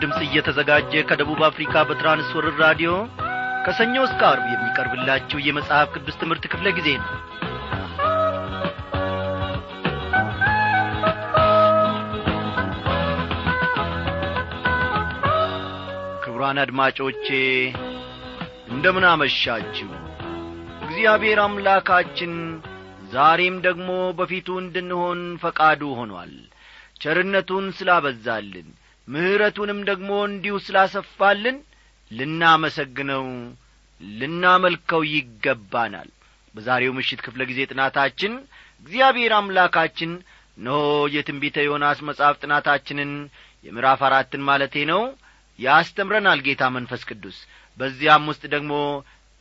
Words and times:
ድምፅ 0.00 0.18
እየተዘጋጀ 0.24 0.92
ከደቡብ 1.08 1.40
አፍሪካ 1.48 1.82
በትራንስወርር 1.88 2.54
ራዲዮ 2.62 2.92
ከሰኞ 3.64 3.94
እስከ 4.06 4.20
አርብ 4.30 4.46
የሚቀርብላችሁ 4.52 5.38
የመጽሐፍ 5.46 5.88
ቅዱስ 5.96 6.16
ትምህርት 6.20 6.44
ክፍለ 6.52 6.68
ጊዜ 6.78 6.88
ነው። 7.00 7.08
ክቡራን 16.22 16.60
አድማጮቼ 16.64 17.26
እንደምን 18.72 19.04
አመሻችሁ? 19.10 19.88
እግዚአብሔር 20.84 21.38
አምላካችን 21.44 22.32
ዛሬም 23.12 23.56
ደግሞ 23.66 23.88
በፊቱ 24.18 24.48
እንድንሆን 24.62 25.20
ፈቃዱ 25.42 25.82
ሆኗል። 25.98 26.32
ቸርነቱን 27.02 27.66
ስላበዛልን 27.76 28.68
ምሕረቱንም 29.10 29.80
ደግሞ 29.88 30.10
እንዲሁ 30.28 30.54
ስላሰፋልን 30.64 31.56
ልናመሰግነው 32.10 33.24
ልናመልከው 34.00 35.02
ይገባናል። 35.14 36.08
በዛሬው 36.54 36.92
ምሽት 36.98 37.20
ክፍለ 37.26 37.42
ጊዜ 37.50 37.60
ጥናታችን 37.70 38.32
እግዚአብሔር 38.86 39.32
አምላካችን 39.38 40.12
ኖ 40.58 40.70
የትንቢተ 41.14 41.56
ዮናስ 41.66 41.98
መጽሐፍ 42.08 42.36
ጥናታችንን 42.42 43.10
የምዕራፍ 43.64 44.00
አራትን 44.08 44.42
ማለቴ 44.48 44.84
ነው 44.90 45.02
ያስተምረናል 45.58 46.40
ጌታ 46.46 46.62
መንፈስ 46.76 47.02
ቅዱስ። 47.10 47.38
በዚያም 47.78 48.26
ውስጥ 48.30 48.44
ደግሞ 48.54 48.72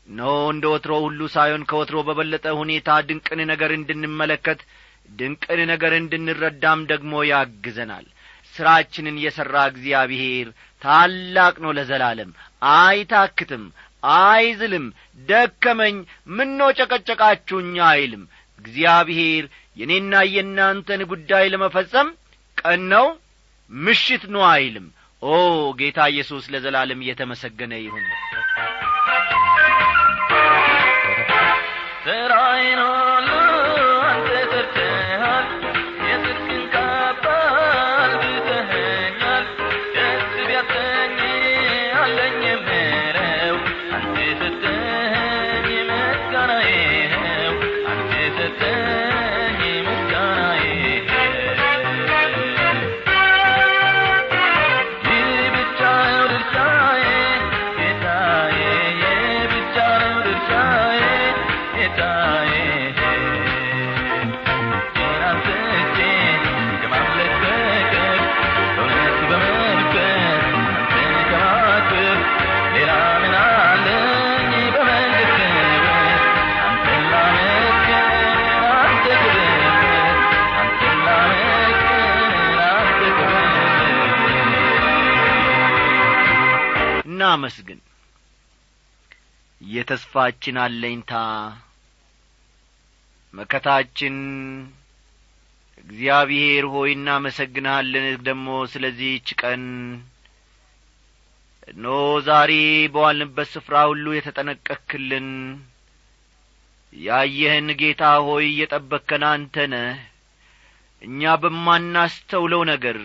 ኖ 0.07 0.21
እንደ 0.53 0.65
ወትሮ 0.73 0.93
ሁሉ 1.05 1.21
ሳይሆን 1.33 1.65
ከወትሮ 1.69 1.97
በበለጠ 2.07 2.45
ሁኔታ 2.61 2.89
ድንቅን 3.09 3.41
ነገር 3.51 3.71
እንድንመለከት 3.77 4.61
ድንቅን 5.09 5.59
ነገር 5.71 5.93
እንድንረዳም 5.99 6.79
ደግሞ 6.91 7.13
ያግዘናል 7.31 8.05
ሥራችንን 8.59 9.17
የሠራ 9.23 9.55
እግዚአብሔር 9.71 10.47
ታላቅ 10.81 11.55
ነው 11.63 11.71
ለዘላለም። 11.77 12.31
አይታክትም 12.75 13.63
አይዝልም 14.03 14.85
ደከመኝ 15.29 15.95
ምኖ 16.31 16.69
ጨቀጨቃችሁኛ 16.77 17.77
አይልም። 17.91 18.23
እግዚአብሔር 18.59 19.43
የእኔና 19.77 20.13
የእናንተን 20.29 21.01
ጉዳይ 21.11 21.45
ለመፈጸም 21.51 22.07
ቀን 22.57 22.81
ነው 22.93 23.07
ምሽት 23.71 24.23
ነው 24.33 24.43
አይልም። 24.51 24.87
ኦ 25.21 25.35
ጌታ 25.79 25.99
ኢየሱስ 26.11 26.45
ለዘላለም 26.53 27.01
እየተመሰገነ 27.03 27.73
ይሁን። 27.81 28.05
ስራዬን 32.05 32.79
ሁሉ 32.85 33.08
እናመስግን። 87.29 87.79
የተስፋችን 89.61 90.57
አለኝታ 90.63 91.13
መከታችን 93.33 94.15
እግዚአብሔር 95.77 96.65
ሆይ 96.73 96.91
እናመሰግንሃለን። 96.95 98.05
ደግሞ 98.27 98.47
ስለዚህች 98.71 99.27
ቀን 99.41 99.63
ኖ 101.77 101.87
ዛሬ 102.27 102.51
በዋልንበት 102.93 103.49
ስፍራ 103.53 103.75
ሁሉ 103.89 104.05
የተጠነቀክልን 104.15 105.27
ያየህን 106.93 107.69
ጌታ 107.81 108.03
ሆይ 108.27 108.45
እየጠበከን 108.49 109.23
አንተ 109.31 109.65
ነህ። 109.73 109.97
እኛ 111.01 111.35
በማናስተውለው 111.43 112.61
ነገር 112.71 112.97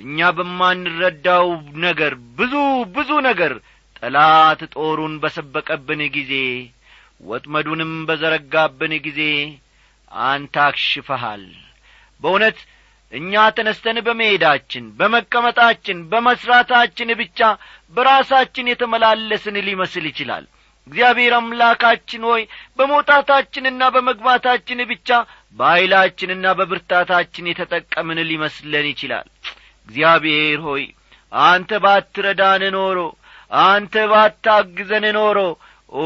እኛ 0.00 0.28
በማንረዳው 0.36 1.46
ነገር 1.84 2.12
ብዙ 2.38 2.54
ብዙ 2.94 3.10
ነገር 3.28 3.52
ጠላት 3.98 4.60
ጦሩን 4.74 5.14
በሰበቀብን 5.22 6.02
ጊዜ 6.14 6.32
ወጥመዱንም 7.22 7.92
በዘረጋብን 8.08 8.92
ጊዜ 9.06 9.22
አንተ 10.26 10.54
አክሽፈሃል። 10.66 11.42
በእውነት 12.22 12.58
እኛ 13.12 13.42
ተነስተን 13.56 13.98
በመሄዳችን 14.06 14.84
በመቀመጣችን 14.98 15.98
በመሥራታችን 16.10 17.10
ብቻ 17.20 17.40
በራሳችን 17.94 18.70
የተመላለስን 18.70 19.56
ሊመስል 19.68 20.04
ይችላል። 20.10 20.44
እግዚአብሔር 20.86 21.32
አምላካችን 21.38 22.22
ሆይ 22.28 22.42
በመውጣታችንና 22.78 23.82
በመግባታችን 23.94 24.80
ብቻ 24.90 25.10
በኀይላችንና 25.58 26.46
በብርታታችን 26.58 27.50
የተጠቀምን 27.50 28.20
ሊመስለን 28.30 28.86
ይችላል 28.92 29.26
እግዚአብሔር 29.90 30.58
ሆይ 30.64 30.82
አንተ 31.42 31.70
ባትረዳን 31.84 32.62
ኖሮ 32.74 32.98
አንተ 33.62 33.94
ባታግዘን 34.10 35.04
ኖሮ 35.16 35.38
ኦ 35.96 36.04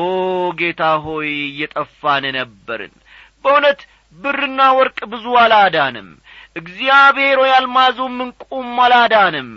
ጌታ 0.61 0.83
ሆይ 1.05 1.29
እየጠፋን 1.43 2.25
ነበርን። 2.37 2.95
በእውነት 3.43 3.81
ብርና 4.19 4.61
ወርቅ 4.79 4.99
ብዙ 5.13 5.27
አላዳንም። 5.43 6.09
እግዚአብሔር 6.57 7.37
ሆይ 7.43 7.53
አልማዙም 7.57 8.17
እንቁም 8.25 8.73
አላዳንም። 8.85 9.49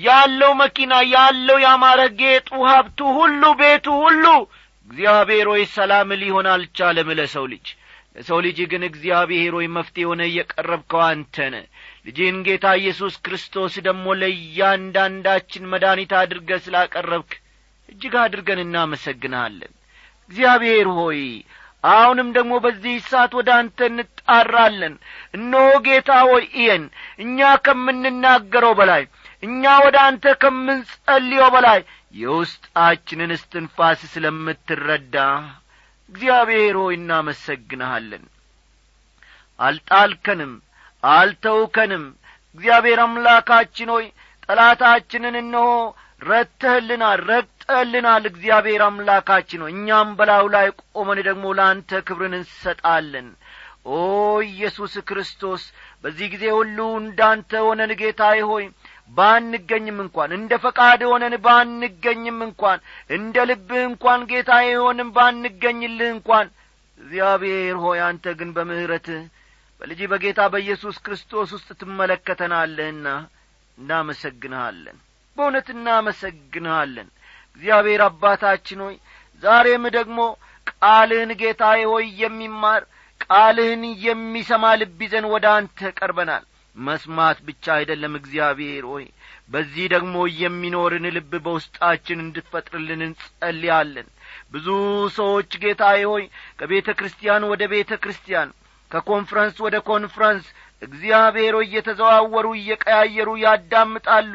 ያለው 0.00 0.52
መኪና 0.62 0.92
ያለው 1.12 1.58
ያማረ 1.64 2.00
ጌጡ 2.20 2.50
ሀብቱ 2.68 2.98
ሁሉ 3.18 3.42
ቤቱ 3.60 3.86
ሁሉ 4.02 4.24
እግዚአብሔር 4.90 5.48
ሆይ 5.52 5.64
ሰላም 5.76 6.10
ሊሆን 6.22 6.48
አልቻለም 6.54 7.10
ለሰው 7.18 7.46
ልጅ። 7.52 7.66
ለሰው 8.16 8.40
ልጅ 8.44 8.58
ግን 8.72 8.82
እግዚአብሔር 8.88 9.52
ሆይ 9.58 9.68
መፍትሄ 9.76 10.04
ሆነ 10.10 10.22
እየቀረብከው 10.30 11.02
አንተነ 11.06 11.54
ልጅህን 12.06 12.38
ጌታ 12.46 12.66
ኢየሱስ 12.80 13.14
ክርስቶስ 13.24 13.74
ደግሞ 13.86 14.06
ለእያንዳንዳችን 14.20 15.68
መድኃኒት 15.72 16.12
አድርገ 16.20 16.58
ስላቀረብክ 16.64 17.32
እጅግ 17.88 18.14
አድርገን 18.22 18.60
እናመሰግንሃለን። 18.64 19.72
እግዚአብሔር 20.30 20.88
ሆይ 20.98 21.20
አሁንም 21.84 22.28
ደግሞ 22.36 22.52
በዚህ 22.64 22.94
ሰዓት 23.08 23.32
ወደ 23.38 23.50
አንተ 23.56 23.78
እንጣራለን። 23.90 24.94
እነሆ 25.34 25.66
ጌታ 25.86 26.10
ሆይ 26.28 26.44
እየን 26.52 26.84
እኛ 27.18 27.38
ከምንናገረው 27.66 28.74
በላይ 28.78 29.02
እኛ 29.42 29.72
ወደ 29.84 29.96
አንተ 30.08 30.34
ከምንጸልየው 30.42 31.48
በላይ 31.54 31.80
የውስጣችንን 32.14 33.30
እስትንፋስ 33.36 34.00
ስለምትረዳ 34.12 35.16
እግዚአብሔር 36.10 36.76
ሆይ 36.82 36.94
እናመሰግንሃለን። 36.98 38.24
አልጣልከንም 39.58 40.52
አልተውከንም። 41.12 42.04
እግዚአብሔር 42.56 43.00
አምላካችን 43.04 43.88
ሆይ 43.94 44.06
ጠላታችንን 44.48 45.36
እነሆ 45.40 45.68
ረተህልናል 46.22 47.20
ረግጠህልናል። 47.30 48.24
እግዚአብሔር 48.30 48.82
አምላካችን 48.86 49.62
ሆይ 49.64 49.72
እኛም 49.74 50.08
በላዩ 50.18 50.44
ላይ 50.54 50.66
ቆመን 50.94 51.20
ደግሞ 51.28 51.44
ለአንተ 51.58 52.00
ክብርን 52.06 52.34
እንሰጣለን። 52.38 53.28
ኦ 53.88 53.96
ኢየሱስ 54.48 54.94
ክርስቶስ 55.08 55.62
በዚህ 56.04 56.26
ጊዜ 56.34 56.44
ሁሉ 56.56 56.78
እንዳንተ 57.00 57.52
ሆነን 57.66 57.92
ጌታዬ 58.00 58.38
ሆይ 58.50 58.64
ባንገኝም 59.10 59.98
እንኳን 60.04 60.30
እንደ 60.36 60.52
ፈቃድ 60.62 61.00
ሆነን 61.10 61.34
ባንገኝም 61.44 62.38
እንኳን 62.46 62.78
እንደ 63.10 63.36
ልብህ 63.50 63.82
እንኳን 63.90 64.20
ጌታዬ 64.30 64.68
ሆንም 64.84 65.10
ባንገኝልህ 65.16 66.10
እንኳን። 66.16 66.46
እግዚአብሔር 67.00 67.76
ሆይ 67.84 67.98
አንተ 68.06 68.34
ግን 68.38 68.50
በምሕረትህ 68.56 69.22
በልጅ 69.80 70.00
በጌታ 70.10 70.40
በኢየሱስ 70.52 70.96
ክርስቶስ 71.04 71.50
ውስጥ 71.56 71.68
ትመለከተናለህና 71.80 73.06
እናመሰግንሃለን። 73.78 74.96
በእውነት 75.36 75.68
እናመሰግንሃለን። 75.74 77.08
እግዚአብሔር 77.56 78.02
አባታችን 78.06 78.80
ሆይ 78.84 78.96
ዛሬም 79.42 79.84
ደግሞ 79.96 80.18
ቃልህን 80.72 81.30
ጌታዬ 81.40 81.80
ሆይ 81.92 82.06
የሚማር 82.22 82.82
ቃልህን 83.24 83.82
የሚሰማ 84.04 84.64
ልብ 84.80 85.00
ይዘን 85.04 85.26
ወደ 85.34 85.46
አንተ 85.56 85.90
ቀርበናል። 85.98 86.44
መስማት 86.76 87.38
ብቻ 87.48 87.64
አይደለም 87.76 88.14
እግዚአብሔር 88.18 88.84
ሆይ 88.92 89.04
በዚህ 89.50 89.84
ደግሞ 89.92 90.14
የሚኖርን 90.40 91.06
ልብ 91.16 91.32
በውስጣችን 91.44 92.22
እንድትፈጥርልን 92.22 93.02
እንጸልያለን። 93.06 94.08
ብዙ 94.52 94.66
ሰዎች 95.18 95.50
ጌታዬ 95.62 96.00
ሆይ 96.12 96.24
ከቤተ 96.58 96.88
ክርስቲያን 96.98 97.48
ወደ 97.52 97.62
ቤተ 97.72 97.92
ክርስቲያን 98.02 98.50
ከኮንፍረንስ 98.94 99.56
ወደ 99.64 99.76
ኮንፍረንስ 99.86 100.44
እግዚአብሔር 100.82 101.54
እየተዘዋወሩ 101.60 102.46
እየቀያየሩ 102.58 103.30
ያዳምጣሉ 103.42 104.34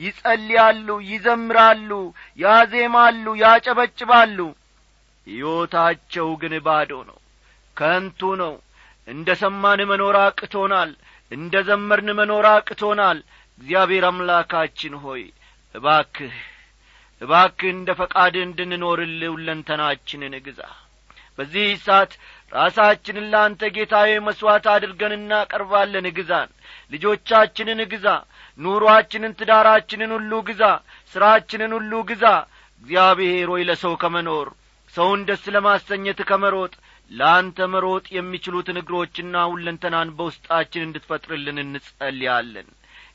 ይጸልያሉ 0.00 0.88
ይዘምራሉ 1.08 1.90
ያዜማሉ 2.38 3.26
ያጨበጭባሉ። 3.42 4.38
ሕይወታቸው 5.26 6.28
ግን 6.42 6.54
ባዶ 6.66 6.92
ነው 7.08 7.18
ከንቱ 7.76 8.20
ነው። 8.42 8.54
እንደ 9.08 9.28
ሰማን 9.42 9.80
መኖር 9.90 10.16
አቅቶናል 10.22 10.90
እንደ 11.32 11.54
ዘመርን 11.68 12.10
መኖር 12.18 12.46
አቅቶናል። 12.52 13.18
እግዚአብሔር 13.60 14.04
አምላካችን 14.08 14.94
ሆይ 15.04 15.22
እባክህ 15.74 16.34
እባክህ 17.22 17.70
እንደ 17.74 17.90
ፈቃድህ 18.00 18.42
እንድንኖርልህ 18.46 19.30
ግዛ። 20.46 20.60
በዚህ 21.38 21.66
ሰዓት 21.86 22.12
ራሳችንን 22.52 23.26
ለአንተ 23.32 23.62
ጌታዬ 23.76 24.10
መሥዋዕት 24.26 24.66
አድርገን 24.74 25.14
እናቀርባለን። 25.16 26.06
ግዛን 26.18 26.50
ልጆቻችንን 26.92 27.80
ግዛ 27.92 28.06
ኑሮአችንን 28.58 29.32
ትዳራችንን 29.38 30.12
ሁሉ 30.16 30.32
ግዛ 30.48 30.62
ሥራችንን 31.14 31.72
ሁሉ 31.78 31.92
ግዛ። 32.10 32.24
እግዚአብሔር 32.82 33.48
ሆይ 33.52 33.62
ለሰው 33.68 33.94
ከመኖር 34.02 34.48
ሰውን 34.94 35.20
ደስ 35.28 35.44
ለማሰኘት 35.54 36.20
ከመሮጥ 36.28 36.72
ለአንተ 37.10 37.58
መሮጥ 37.72 38.06
የሚችሉትን 38.14 38.80
እግሮችና 38.80 39.44
ሁለንተናን 39.50 40.08
በውስጣችን 40.18 40.86
እንድትፈጥርልን 40.86 41.58
እንጸልያለን። 41.64 42.68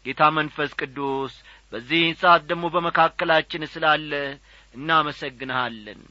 ጌታ 0.06 0.22
መንፈስ 0.38 0.72
ቅዱስ 0.80 1.34
በዚህ 1.74 2.04
ሰዓት 2.22 2.44
ደግሞ 2.50 2.66
በመካከላችን 2.76 3.70
ስላለ 3.74 4.12
እናመሰግንሃለን 4.76 6.02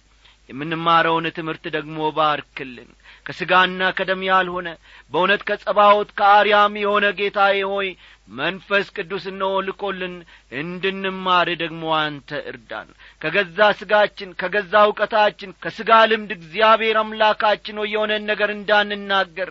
የምንማረውን 0.50 1.26
ትምህርት 1.36 1.64
ደግሞ 1.74 1.98
ባርክልን። 2.16 2.90
ከሥጋና 3.26 3.90
ከደም 3.96 4.22
ያልሆነ 4.28 4.68
በእውነት 5.12 5.42
ከጸባዖት 5.48 6.10
ከአርያም 6.18 6.74
የሆነ 6.80 7.06
ጌታዬ 7.18 7.58
ሆይ 7.72 7.88
መንፈስ 8.32 8.86
ቅዱስ 8.96 9.24
እነሆ 9.30 9.52
ልኮልን 9.66 10.14
እንድንማር 10.60 11.48
ደግሞ 11.62 11.82
አንተ 11.98 12.40
እርዳን። 12.50 12.88
ከገዛ 13.22 13.68
ሥጋችን 13.80 14.30
ከገዛ 14.40 14.74
እውቀታችን 14.86 15.56
ከሥጋ 15.62 15.90
ልምድ 16.10 16.32
እግዚአብሔር 16.36 16.98
አምላካችን 17.02 17.80
ሆይ 17.82 17.90
የሆነን 17.94 18.28
ነገር 18.30 18.52
እንዳንናገር 18.56 19.50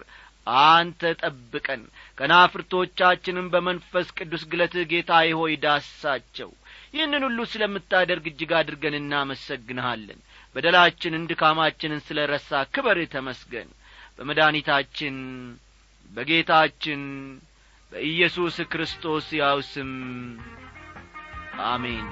አንተ 0.68 1.12
ጠብቀን። 1.22 1.82
ከናፍርቶቻችንም 2.18 3.48
በመንፈስ 3.54 4.08
ቅዱስ 4.18 4.44
ግለትህ 4.52 4.88
ጌታዬ 4.92 5.30
ሆይ 5.40 5.54
ዳሳቸው 5.64 6.50
ይህንን 6.94 7.24
ሁሉ 7.26 7.40
ስለምታደርግ 7.50 8.26
እጅግ 8.30 8.52
አድርገን 8.60 8.96
እናመሰግንሃለን 9.00 10.20
በደላችንን 10.56 11.28
ድካማችንን 11.32 12.02
ስለ 12.08 12.20
ረሳ 12.32 12.62
ክበር 12.74 13.00
ተመስገን። 13.14 13.70
በመድኒታችን 14.18 15.18
በጌታችን 16.10 17.02
በኢየሱስ 17.92 18.56
ክርስቶስ 18.72 19.28
ያው 19.40 19.60
ስም 19.70 19.92
አሜን 21.68 22.08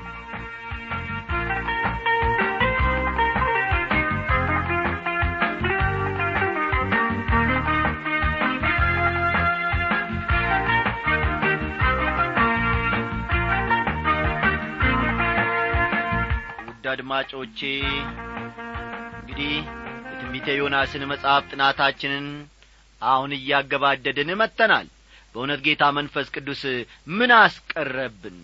አድማጮቼ 16.89 17.59
እንግዲህ 19.19 19.53
የትንቢተ 20.09 20.47
ዮናስን 20.57 21.03
መጽሐፍ 21.11 21.43
ጥናታችንን 21.51 22.27
አሁን 23.01 23.31
እያገባደድን 23.37 24.29
መጥተናል። 24.41 24.87
በእውነት 25.35 25.59
ጌታ 25.65 25.83
መንፈስ 25.97 26.27
ቅዱስ 26.35 26.61
ምን 27.17 27.31
አስቀረብን? 27.37 28.37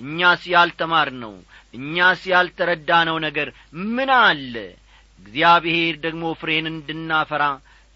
እኛስ 0.00 0.42
ያልተማር 0.52 1.08
ነው 1.22 1.34
እኛስ 1.74 2.22
ያልተረዳነው 2.32 3.16
ነገር 3.26 3.48
ምን 3.88 4.10
አለ? 4.20 4.54
እግዚአብሔር 5.20 5.94
ደግሞ 6.04 6.24
ፍሬን 6.40 6.66
እንድናፈራ 6.72 7.44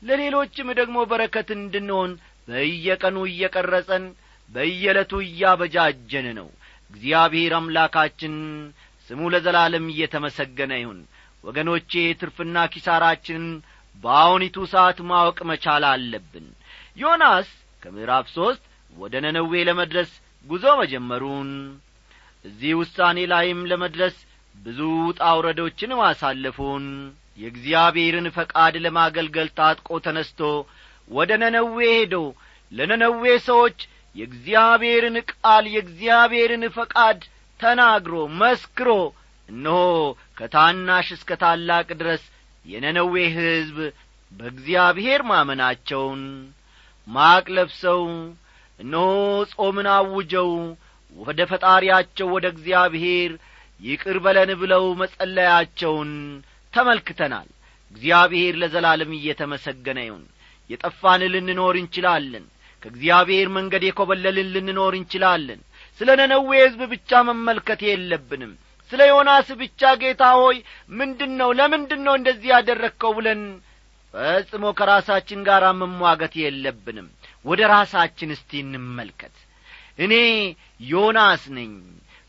ለሌሎችም 0.03 0.69
ደግሞ 0.81 0.99
በረከት 1.11 1.49
እንድንሆን 1.57 2.11
በየቀኑ 2.49 3.17
እየቀረጸን 3.29 4.05
በየዕለቱ 4.51 5.13
እያበጃጀን 5.25 6.29
ነው። 6.39 6.49
እግዚአብሔር 6.91 7.53
አምላካችን 7.59 8.35
ስሙ 9.11 9.21
ለዘላለም 9.33 9.87
እየተመሰገነ 9.93 10.73
ይሁን። 10.81 11.01
ወገኖቼ 11.45 11.91
ትርፍና 12.21 12.57
ኪሳራችንን 12.73 13.47
በአሁኒቱ 14.05 14.57
ሰዓት 14.73 14.99
ማወቅ 15.11 15.39
መቻል 15.51 15.85
አለብን። 15.91 16.47
ዮናስ 16.97 17.49
ከምዕራፍ 17.83 18.27
ሦስት 18.37 18.63
ወደ 18.93 19.15
ነነዌ 19.25 19.53
ለመድረስ 19.69 20.11
ጉዞ 20.47 20.65
መጀመሩን 20.81 21.51
እዚህ 22.45 22.73
ውሳኔ 22.81 23.19
ላይም 23.33 23.61
ለመድረስ 23.71 24.17
ብዙ 24.57 24.81
ጣውረዶችን 25.19 25.93
ማሳለፉን 26.01 26.85
የእግዚአብሔርን 27.39 28.27
ፈቃድ 28.37 28.75
ለማገልገል 28.85 29.49
ታጥቆ 29.59 29.99
ተነስቶ 30.07 30.41
ወደ 31.11 31.31
ነነዌ 31.43 31.77
ሄዶ 31.93 32.15
ለነነዌ 32.73 33.25
ሰዎች 33.49 33.79
የእግዚአብሔርን 34.17 35.17
ቃል 35.33 35.65
የእግዚአብሔርን 35.75 36.65
ፈቃድ 36.77 37.21
ተናግሮ 37.61 38.15
መስክሮ 38.41 38.91
እነሆ 39.49 39.79
ከታናሽ 40.39 41.09
እስከ 41.17 41.31
ታላቅ 41.43 41.89
ድረስ 42.01 42.25
የነነዌ 42.65 43.15
ሕዝብ 43.37 43.79
በእግዚአብሔር 44.33 45.21
ማመናቸውን 45.31 46.23
ማቅ 47.09 47.45
ለብሰው 47.57 48.03
እነሆ 48.79 49.07
ጾምን 49.55 49.89
አውጀው 49.95 50.51
ወደ 51.17 51.41
ፈጣሪያቸው 51.51 52.29
ወደ 52.35 52.47
እግዚአብሔር 52.55 53.31
ይቅር 53.81 54.17
በለን 54.25 54.51
ብለው 54.61 54.85
መጸለያቸውን 55.01 56.11
ተመልክተናል። 56.73 57.49
እግዚአብሔር 57.93 58.55
ለዘላለም 58.63 59.13
እየተመሰገነ 59.17 59.99
ይሁን። 60.07 60.25
የጠፋን 60.71 61.23
ልንኖር 61.35 61.77
እንችላለን። 61.81 62.45
ከእግዚአብሔር 62.83 63.49
መንገድ 63.55 63.83
የኰበለልን 63.87 64.51
ልንኖር 64.55 64.95
እንችላለን 64.99 65.61
ስለ 66.01 66.09
ነነዌ 66.21 66.51
ሕዝብ 66.61 66.81
ብቻ 66.93 67.21
መመልከት 67.29 67.81
የለብንም። 67.87 68.53
ስለ 68.91 69.01
ዮናስ 69.11 69.49
ብቻ 69.61 69.81
ጌታ 70.03 70.23
ሆይ 70.39 70.57
ምንድን 70.99 71.33
ነው 71.41 71.51
ለምንድን 71.59 72.01
ነው 72.07 72.15
እንደዚህ 72.19 72.51
ያደረግከው? 72.55 73.13
ብለን 73.19 73.41
ፈጽሞ 74.15 74.65
ከራሳችን 74.79 75.41
ጋር 75.49 75.65
መሟገት 75.81 76.35
የለብንም። 76.43 77.09
ወደ 77.45 77.61
ራሳችን 77.73 78.31
እስቲ 78.37 78.51
እንመልከት። 78.65 79.35
እኔ 79.99 80.15
ዮናስ 80.89 81.43
ነኝ። 81.57 81.73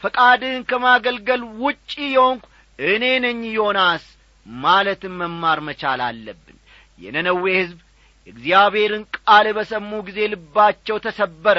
ፈቃድህን 0.01 0.63
ከማገልገል 0.69 1.41
ውጪ 1.61 1.91
የሆንኩ 2.11 2.45
እኔ 2.79 3.05
ነኝ 3.25 3.39
ዮናስ 3.55 4.03
ማለትም 4.45 5.15
መማር 5.21 5.59
መቻል 5.67 6.01
አለብን። 6.05 6.57
የነነዌ 6.99 7.43
ሕዝብ 7.59 7.79
የእግዚአብሔርን 8.27 9.03
ቃል 9.17 9.47
በሰሙ 9.57 9.91
ጊዜ 10.07 10.19
ልባቸው 10.33 10.97
ተሰበረ። 11.05 11.57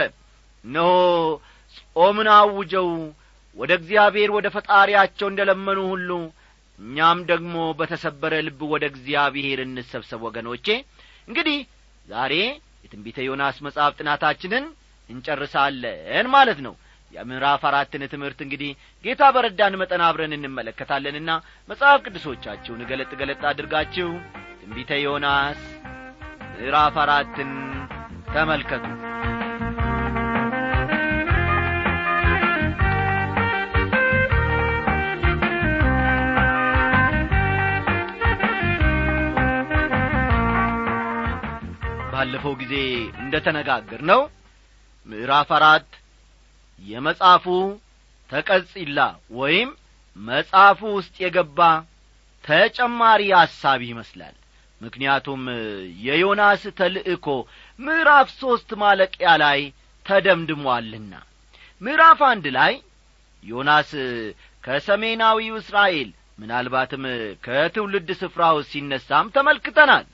እነሆ 0.64 0.88
ጾምን 1.96 2.28
አውጀው 2.34 2.88
ወደ 3.56 3.72
እግዚአብሔር 3.78 4.30
ወደ 4.36 4.46
ፈጣሪያቸው 4.54 5.26
እንደ 5.30 5.40
ለመኑ 5.48 5.78
ሁሉ 5.92 6.10
እኛም 6.78 7.18
ደግሞ 7.30 7.54
በተሰበረ 7.78 8.34
ልብ 8.46 8.60
ወደ 8.74 8.84
እግዚአብሔር 8.92 9.58
እንሰብሰብ 9.64 10.20
ወገኖቼ። 10.26 10.66
እንግዲህ 11.28 11.58
ዛሬ 12.08 12.34
የትንቢተ 12.84 13.18
ዮናስ 13.26 13.56
መጽሐፍ 13.66 13.92
ጥናታችንን 13.98 14.64
እንጨርሳለን 15.08 16.26
ማለት 16.34 16.60
ነው። 16.66 16.74
የምዕራፍ 17.12 17.62
አራትን 17.68 18.02
ትምህርት 18.12 18.40
እንግዲህ 18.44 18.70
ጌታ 19.04 19.22
በረዳን 19.34 19.78
መጠን 19.80 20.02
አብረን 20.08 20.36
እንመለከታለንና 20.36 21.30
መጽሐፍ 21.68 21.98
ቅዱሶቻችሁን 22.06 22.86
ገለጥ 22.90 23.10
ገለጥ 23.20 23.42
አድርጋችሁ 23.50 24.10
ትንቢተ 24.60 25.00
ዮናስ 25.04 25.60
ምዕራፍ 26.52 26.96
አራትን 27.04 27.52
ተመልከቱ 28.34 28.86
ባለፈው 42.20 42.54
ጊዜ 42.60 42.74
እንደ 43.22 43.34
ተነጋገር 43.44 44.00
ነው 44.10 44.20
ምዕራፍ 45.06 45.50
አራት 45.58 45.86
የመጽሐፉ 46.82 47.44
ተቀጽላ 48.30 48.98
ወይም 49.38 49.70
መጽሐፉ 50.16 50.80
ውስጥ 50.96 51.14
የገባ 51.22 51.60
ተጨማሪ 52.44 53.22
ሐሳብ 53.36 53.80
ይመስላል። 53.88 54.34
ምክንያቱም 54.80 55.42
የዮናስ 56.04 56.62
ተልእኮ 56.78 57.26
ምዕራፍ 57.78 58.28
ሦስት 58.38 58.70
ማለቂያ 58.82 59.32
ላይ 59.44 59.60
ተደምድሟልና። 60.06 61.14
ምዕራፍ 61.80 62.22
አንድ 62.30 62.46
ላይ 62.58 62.72
ዮናስ 63.42 63.90
ከሰሜናዊው 64.64 65.58
እስራኤል 65.62 66.08
ምናልባትም 66.38 67.04
ከትውልድ 67.44 68.10
ስፍራው 68.20 68.58
ሲነሳም 68.70 69.34
ተመልክተናል 69.36 70.06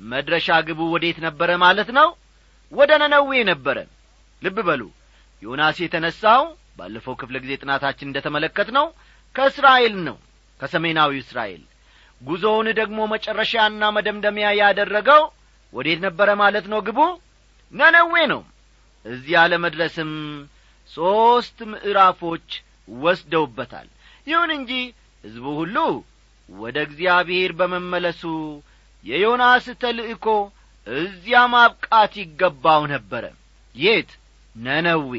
መድረሻ 0.00 0.48
ግቡ 0.66 0.80
ወዴት 0.92 1.18
ነበረ 1.26 1.50
ማለት 1.62 1.88
ነው? 1.98 2.08
ወደ 2.72 2.90
ነነዌ 3.02 3.30
ነበረ። 3.50 3.78
ልብ 4.42 4.58
በሉ 4.68 4.82
ዮናስ 5.42 5.76
የተነሳው 5.82 6.42
ባለፈው 6.78 7.14
ክፍለ 7.20 7.36
ጊዜ 7.42 7.52
ጥናታችን 7.62 8.08
እንደ 8.08 8.18
ተመለከት 8.26 8.68
ነው 8.76 8.86
ከእስራኤል 9.34 9.94
ነው 10.08 10.16
ከሰሜናዊ 10.60 11.12
እስራኤል። 11.22 11.62
ጉዞውን 12.20 12.68
ደግሞ 12.78 12.98
መጨረሻና 13.12 13.82
መደምደሚያ 13.96 14.46
ያደረገው 14.60 15.22
ወዴት 15.72 16.00
ነበረ 16.06 16.28
ማለት 16.42 16.66
ነው 16.72 16.80
ግቡ? 16.86 16.98
ነነዌ 17.72 18.14
ነው። 18.32 18.42
እዚያ 19.04 19.38
ለመድረስም 19.50 20.12
ሦስት 20.90 21.58
ምዕራፎች 21.70 22.48
ወስደውበታል። 22.98 23.88
ይሁን 24.26 24.50
እንጂ 24.56 24.72
ሕዝቡ 25.24 25.46
ሁሉ 25.60 25.76
ወደ 26.48 26.76
እግዚአብሔር 26.88 27.50
በመመለሱ 27.58 28.22
የዮናስ 29.04 29.66
ተልእኮ 29.82 30.26
እዚያ 30.86 31.38
ማብቃት 31.52 32.12
ይገባው 32.20 32.82
ነበረ። 32.92 33.24
የት? 33.76 34.10
ነነዌ። 34.56 35.12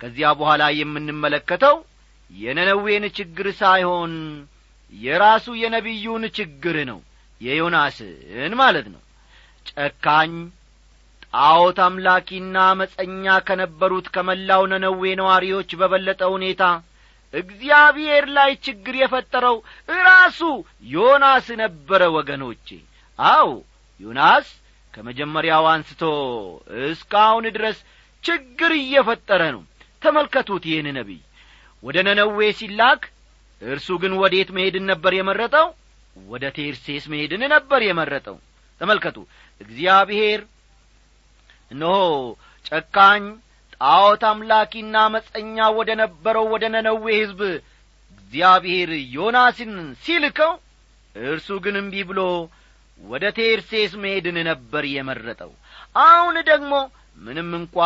ከዚያ 0.00 0.28
በኋላ 0.38 0.64
የምንመለከተው 0.78 1.76
የነነዌን 2.30 3.04
ችግር 3.18 3.46
ሳይሆን 3.60 4.12
የራሱ 4.92 5.46
የነቢዩን 5.62 6.24
ችግር 6.38 6.76
ነው 6.90 7.00
የዮናስን 7.40 8.52
ማለት 8.60 8.86
ነው። 8.92 9.02
ጨካኝ 9.70 10.32
ጣዖት 11.28 11.78
አምላኪና 11.86 12.56
አመፀኛ 12.68 13.24
ከነበሩት 13.48 14.06
ከመላው 14.14 14.62
ነነዌ 14.72 15.02
ነዋሪዎች 15.20 15.70
በበለጠ 15.80 16.22
ሁኔታ 16.34 16.62
እግዚአብሔር 17.34 18.24
ላይ 18.36 18.50
ችግር 18.66 18.94
የፈጠረው 18.98 19.56
ራሱ 20.02 20.40
ዮናስ 20.88 21.48
ነበረ 21.62 22.02
ወገኖቼ 22.14 22.68
አው 23.18 23.50
ዮናስ 24.00 24.48
ከመጀመሪያው 24.94 25.64
አንስቶ 25.72 26.02
እስካሁን 26.84 27.46
ድረስ 27.56 27.78
ችግር 28.24 28.72
እየፈጠረ 28.78 29.42
ነው። 29.54 29.62
ተመልከቱት 30.02 30.64
ይህን 30.70 30.88
ነቢይ። 30.98 31.20
ወደ 31.82 31.96
ነነዌ 32.06 32.38
ሲላክ 32.58 33.02
እርሱ 33.62 33.88
ግን 34.02 34.12
ወዴት 34.20 34.48
መሄድን 34.56 34.84
ነበር 34.90 35.12
የመረጠው? 35.16 35.66
ወደ 36.26 36.44
ቴርሴስ 36.56 37.04
መሄድን 37.12 37.42
ነበር 37.54 37.80
የመረጠው። 37.86 38.36
ተመልከቱ። 38.80 39.16
እግዚአብሔር 39.60 40.40
እነሆ 41.70 41.96
ጨካኝ 42.66 43.24
ጣዖት 43.74 44.22
አምላኪና 44.30 44.96
መጸኛ 45.14 45.66
ወደ 45.78 45.90
ነበረው 46.00 46.46
ወደ 46.54 46.64
ነነዌ 46.74 47.04
ሕዝብ 47.18 47.40
እግዚአብሔር 48.14 48.90
ዮናስን 49.16 49.74
ሲልከው 50.04 50.52
እርሱ 51.14 51.48
ግን 51.64 51.76
እምቢ 51.80 51.94
ብሎ 52.10 52.20
ወደ 52.98 53.24
ቴርሴስ 53.36 53.92
መሄድን 54.02 54.38
ነበር 54.48 54.84
የመረጠው። 54.90 55.52
አሁን 56.04 56.36
ደግሞ 56.50 56.72
ምንም 57.18 57.50
እንኳ 57.58 57.76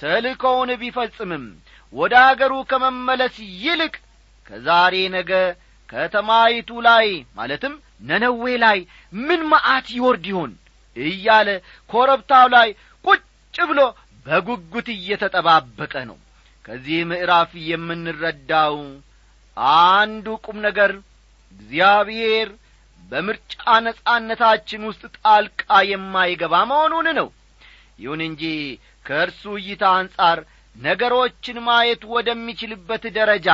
ተልእኮውን 0.00 0.70
ቢፈጽምም 0.82 1.44
ወደ 1.92 2.14
አገሩ 2.26 2.52
ከመመለስ 2.70 3.34
ይልቅ 3.62 3.94
ከዛሬ 4.50 4.94
ነገ 5.16 5.32
ከተማይቱ 5.88 6.70
ላይ 6.86 7.06
ማለትም 7.38 7.74
ነነዌ 8.02 8.44
ላይ 8.64 8.78
ምን 9.20 9.40
መዓት 9.52 9.86
ይወርድ 9.96 10.24
ይሆን 10.30 10.52
እያለ 10.96 11.48
ኮረብታው 11.90 12.46
ላይ 12.54 12.68
ቁጭ 13.04 13.22
ብሎ 13.70 13.80
በጉጉት 14.26 14.88
እየተጠባበቀ 14.96 15.94
ነው። 16.10 16.18
ከዚህ 16.64 16.98
ምዕራፍ 17.10 17.50
የምንረዳው 17.68 18.76
አንዱ 19.82 20.26
ቁም 20.44 20.58
ነገር 20.66 20.90
እግዚአብሔር 21.54 22.48
በምርጫ 23.10 23.54
ነጻነታችን 23.84 24.82
ውስጥ 24.88 25.02
ጣልቃ 25.18 25.62
የማይገባ 25.88 26.54
መሆኑን 26.70 27.08
ነው። 27.18 27.28
ይሁን 27.98 28.20
እንጂ 28.26 28.42
ከእርሱ 29.06 29.42
እይታ 29.60 29.84
አንጻር 29.98 30.38
ነገሮችን 30.76 31.58
ማየት 31.66 32.02
ወደሚችልበት 32.12 33.04
ደረጃ 33.16 33.48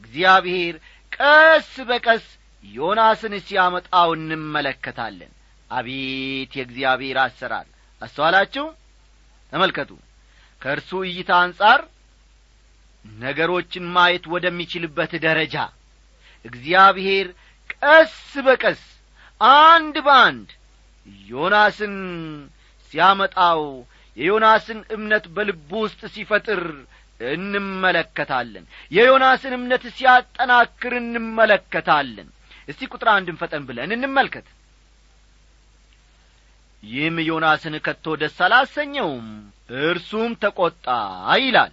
እግዚአብሔር 0.00 0.74
ቀስ 1.12 1.70
በቀስ 1.88 2.24
ዮናስን 2.64 3.34
ሲያመጣው 3.46 4.10
እንመለከታለን። 4.16 5.32
አቤት 5.70 6.52
የእግዚአብሔር 6.58 7.18
አሰራር! 7.22 7.66
አስተዋላችሁ? 8.02 8.64
ተመልከቱ። 9.52 9.90
ከእርሱ 10.62 10.90
እይታ 11.08 11.30
አንጻር 11.44 11.80
ነገሮችን 13.04 13.84
ማየት 13.96 14.24
ወደሚችልበት 14.34 15.12
ደረጃ 15.26 15.56
እግዚአብሔር 16.44 17.26
ቀስ 17.84 18.16
በቀስ 18.46 18.82
አንድ 19.40 19.96
በአንድ 20.06 20.48
ዮናስን 21.28 21.96
ሲያመጣው 22.92 23.62
የዮናስን 24.16 24.80
እምነት 24.96 25.24
በልቡ 25.36 25.70
ውስጥ 25.84 26.00
ሲፈጥር 26.14 26.62
እንመለከታለን። 27.20 28.64
የዮናስን 28.92 29.52
እምነት 29.58 29.84
ሲያጠናክር 29.96 30.92
እንመለከታለን። 31.00 32.28
እስቲ 32.68 32.82
ቁጥር 32.92 33.08
አንድን 33.14 33.38
ፈጠን 33.40 33.64
ብለን 33.68 33.90
እንመልከት። 33.96 34.46
ይህም 36.82 37.16
ዮናስን 37.28 37.74
ከቶ 37.84 38.14
ደስ 38.22 38.38
አላሰኘውም 38.46 39.28
እርሱም 39.82 40.32
ተቈጣ 40.42 40.86
ይላል። 41.42 41.72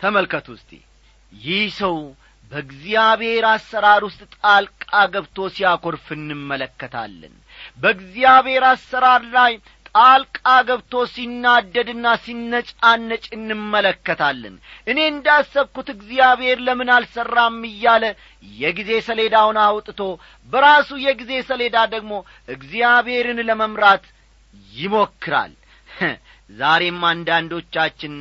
ተመልከቱ 0.00 0.48
እስቲ። 0.58 0.70
ይህ 1.32 1.64
ሰው 1.80 1.96
በእግዚአብሔር 2.52 3.44
አሰራር 3.50 4.02
ውስጥ 4.06 4.20
ጣልቃ 4.36 4.84
ገብቶ 5.12 5.48
ሲያኰርፍ 5.54 6.06
እንመለከታለን። 6.16 7.34
በእግዚአብሔር 7.78 8.64
አሰራር 8.70 9.22
ላይ 9.34 9.52
ጣልቃ 9.90 10.38
ገብቶ 10.68 10.94
ሲናደድና 11.12 12.06
ሲነጫነጭ 12.24 13.24
እንመለከታለን። 13.36 14.54
እኔ 14.86 14.98
እንዳሰብኩት 15.12 15.88
እግዚአብሔር 15.94 16.58
ለምን 16.66 16.90
አልሠራም 16.96 17.58
እያለ 17.70 18.04
የጊዜ 18.58 18.90
ሰሌዳውን 19.08 19.58
አውጥቶ 19.64 20.00
በራሱ 20.48 20.90
የጊዜ 21.06 21.32
ሰሌዳ 21.50 21.78
ደግሞ 21.94 22.12
እግዚአብሔርን 22.48 23.40
ለመምራት 23.48 24.04
ይሞክራል። 24.72 25.54
ዛሬም 26.50 27.00
አንዳንዶቻችን 27.08 28.14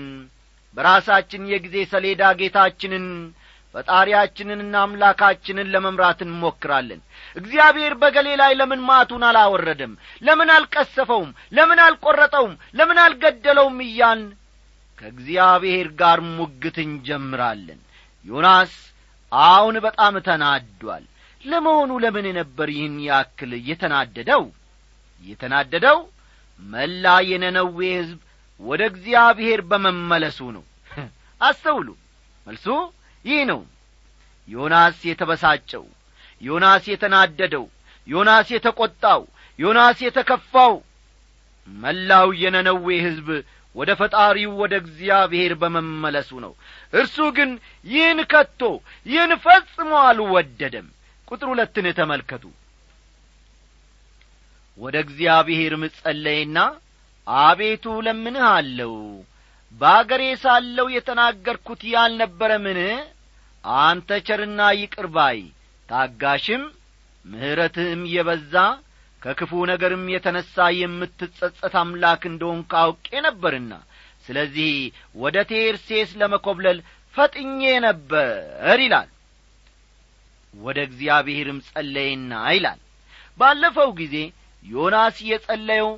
በራሳችን 0.75 1.43
የጊዜ 1.51 1.75
ሰሌዳ 1.91 2.23
ጌታችንን 2.39 3.05
ፈጣሪያችንንና 3.77 4.75
አምላካችንን 4.83 5.71
ለመምራት 5.73 6.19
እንሞክራለን። 6.25 7.01
እግዚአብሔር 7.35 7.93
በገሌ 8.01 8.27
ላይ 8.41 8.51
ለምን 8.59 8.81
ማቱን 8.87 9.23
አላወረደም? 9.27 9.93
ለምን 10.21 10.49
አልቀሰፈውም? 10.55 11.29
ለምን 11.53 11.79
አልቈረጠውም 11.85 12.53
ለምን 12.77 12.99
አልገደለውም? 13.03 13.77
እያን 13.87 14.21
ከእግዚአብሔር 14.97 15.87
ጋር 15.99 16.19
ሙግት 16.31 16.77
እንጀምራለን። 16.85 17.79
ዮናስ 18.25 18.73
አሁን 19.31 19.75
በጣም 19.85 20.15
ተናዷል። 20.27 21.03
ለመሆኑ 21.43 21.91
ለምን 22.03 22.27
ነበር 22.39 22.67
ይህን 22.75 22.95
ያክል 23.07 23.51
የተናደደው? 23.69 24.43
የተናደደው 25.23 25.99
መላ 26.61 27.05
የነነዌ 27.29 27.79
ሕዝብ 27.97 28.19
ወደ 28.61 28.81
እግዚአብሔር 28.91 29.59
በመመለሱ 29.69 30.39
ነው። 30.55 30.63
አስተውሉ። 31.41 31.87
መልሱ 32.47 32.67
ይህ 33.27 33.41
ነው። 33.51 33.61
ዮናስ 34.47 34.97
የተበሳጨው 35.07 35.85
ዮናስ 36.41 36.83
የተናደደው 36.91 37.65
ዮናስ 38.07 38.47
የተቈጣው 38.55 39.21
ዮናስ 39.59 39.97
የተከፋው 40.05 40.73
መላው 41.67 42.27
የነነዌ 42.41 42.85
ሕዝብ 43.05 43.29
ወደ 43.75 43.89
ፈጣሪው 43.99 44.51
ወደ 44.61 44.73
እግዚአብሔር 44.81 45.53
በመመለሱ 45.61 46.29
ነው። 46.45 46.53
እርሱ 46.93 47.17
ግን 47.37 47.49
ይህን 47.85 48.19
ከቶ 48.31 48.61
ይህን 49.05 49.33
ፈጽሞ 49.43 49.91
አልወደደም። 50.05 50.87
ቁጥር 51.27 51.47
ሁለትን 51.51 51.87
ተመልከቱ። 51.99 52.43
ወደ 54.77 54.95
እግዚአብሔርም 55.05 55.83
ጸለየና 55.97 56.57
አቤቱ 57.27 57.85
ለምንህ 58.05 58.45
አለው 58.51 58.95
በአገሬ 59.81 60.23
ሳለው 60.43 60.87
የተናገርኩት 60.95 61.81
ያልነበረምን 61.93 62.79
አንተ 63.77 64.09
ቸርና 64.27 64.61
ይቅር 64.77 65.07
ታጋሽም 65.89 66.63
ምሕረትህም 67.25 68.01
የበዛ 68.13 68.53
ከክፉ 69.21 69.51
ነገርም 69.69 70.03
የተነሣ 70.13 70.55
የምትጸጸት 70.77 71.75
አምላክ 71.81 72.21
እንደሆን 72.29 72.59
ካውቄ 72.71 73.07
ነበርና 73.25 73.71
ስለዚህ 74.25 74.73
ወደ 75.15 75.37
ቴርሴስ 75.49 76.09
ለመኰብለል 76.21 76.79
ፈጥኜ 77.15 77.61
ነበር 77.85 78.33
ይላል። 78.83 79.09
ወደ 80.53 80.77
እግዚአብሔርም 80.87 81.59
ጸለየና 81.67 82.33
ይላል። 82.55 82.79
ባለፈው 83.39 83.89
ጊዜ 83.99 84.15
ዮናስ 84.65 85.17
የጸለየው 85.29 85.89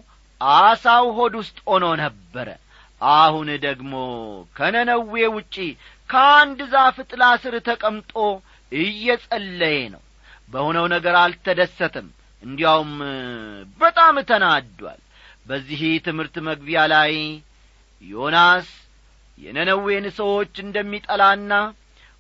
አሳው 0.41 1.05
ሆድ 1.17 1.33
ውስጥ 1.41 1.57
ሆኖ 1.69 1.85
ነበረ። 2.01 2.49
አሁን 3.01 3.49
ደግሞ 3.65 3.93
ከነነዌ 4.55 5.13
ውጪ 5.35 5.55
ከአንድ 6.09 6.59
ዛፍ 6.71 6.97
ጥላ 7.09 7.23
ስር 7.43 7.55
ተቀምጦ 7.67 8.13
እየጸለየ 8.71 9.77
ነው። 9.93 10.01
በሆነው 10.49 10.85
ነገር 10.93 11.15
አልተደሰትም 11.21 12.07
እንዲያውም 12.43 12.93
በጣም 13.81 14.15
ተናዷል። 14.29 14.99
በዚህ 15.45 15.81
ትምህርት 16.05 16.35
መግቢያ 16.47 16.79
ላይ 16.93 17.13
ዮናስ 18.01 18.67
የነነዌን 19.37 20.05
ሰዎች 20.19 20.53
እንደሚጠላና 20.63 21.53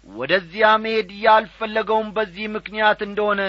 ወደዚያ 0.07 0.67
መሄድ 0.83 1.09
ያልፈለገውም 1.25 2.09
በዚህ 2.17 2.45
ምክንያት 2.55 2.99
እንደሆነ 3.07 3.41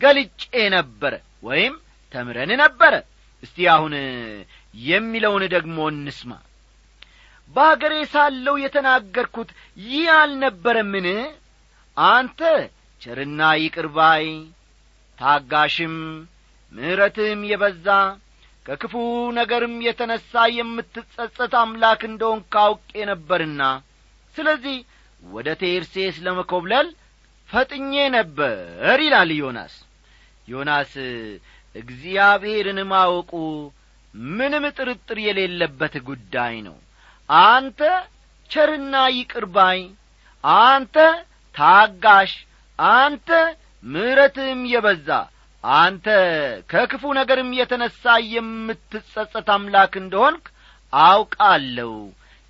ገልጬ 0.00 0.42
ነበረ 0.76 1.14
ወይም 1.42 1.74
ተምረን 2.14 2.52
ነበረ 2.62 2.94
እስቲ 3.42 3.66
አሁን 3.74 3.92
የሚለውን 4.84 5.44
ደግሞ 5.54 5.78
እንስማ 5.92 6.32
በአገሬ 7.56 7.94
ሳለው 8.12 8.56
የተናገርኩት 8.62 9.50
ይህ 9.84 10.08
አልነበረምን? 10.16 11.08
አንተ 11.96 12.40
ቸርና 13.02 13.40
ይቅርባይ 13.60 14.26
ታጋሽም 15.18 15.96
ምሕረትም 16.72 17.40
የበዛ 17.50 17.86
ከክፉ 18.66 18.94
ነገርም 19.38 19.74
የተነሣ 19.86 20.32
የምትጸጸት 20.56 21.54
አምላክ 21.60 22.00
እንደሆን 22.08 22.40
ካውቄ 22.54 22.92
ነበርና 23.10 23.62
ስለዚህ 24.36 24.76
ወደ 25.30 25.48
ቴርሴስ 25.62 26.16
ለመኰብለል 26.26 26.88
ፈጥኜ 27.48 27.92
ነበር 28.16 28.58
ይላል 29.04 29.30
ዮናስ። 29.40 29.74
ዮናስ 30.48 30.92
እግዚአብሔርን 31.74 32.80
ማወቁ 32.90 33.32
ምንም 34.32 34.64
ጥርጥር 34.78 35.18
የሌለበት 35.24 35.94
ጉዳይ 36.08 36.54
ነው 36.66 36.76
አንተ 37.40 37.80
ቸርና 38.50 38.94
ይቅርባይ 39.16 39.80
አንተ 40.62 40.96
ታጋሽ 41.54 42.32
አንተ 42.78 43.28
ምሕረትም 43.84 44.60
የበዛ 44.72 45.08
አንተ 45.64 46.06
ከክፉ 46.70 47.02
ነገርም 47.18 47.50
የተነሣ 47.58 48.02
የምትጸጸት 48.32 49.48
አምላክ 49.56 49.92
እንደሆንክ 50.02 50.44
አውቃለሁ። 50.92 51.92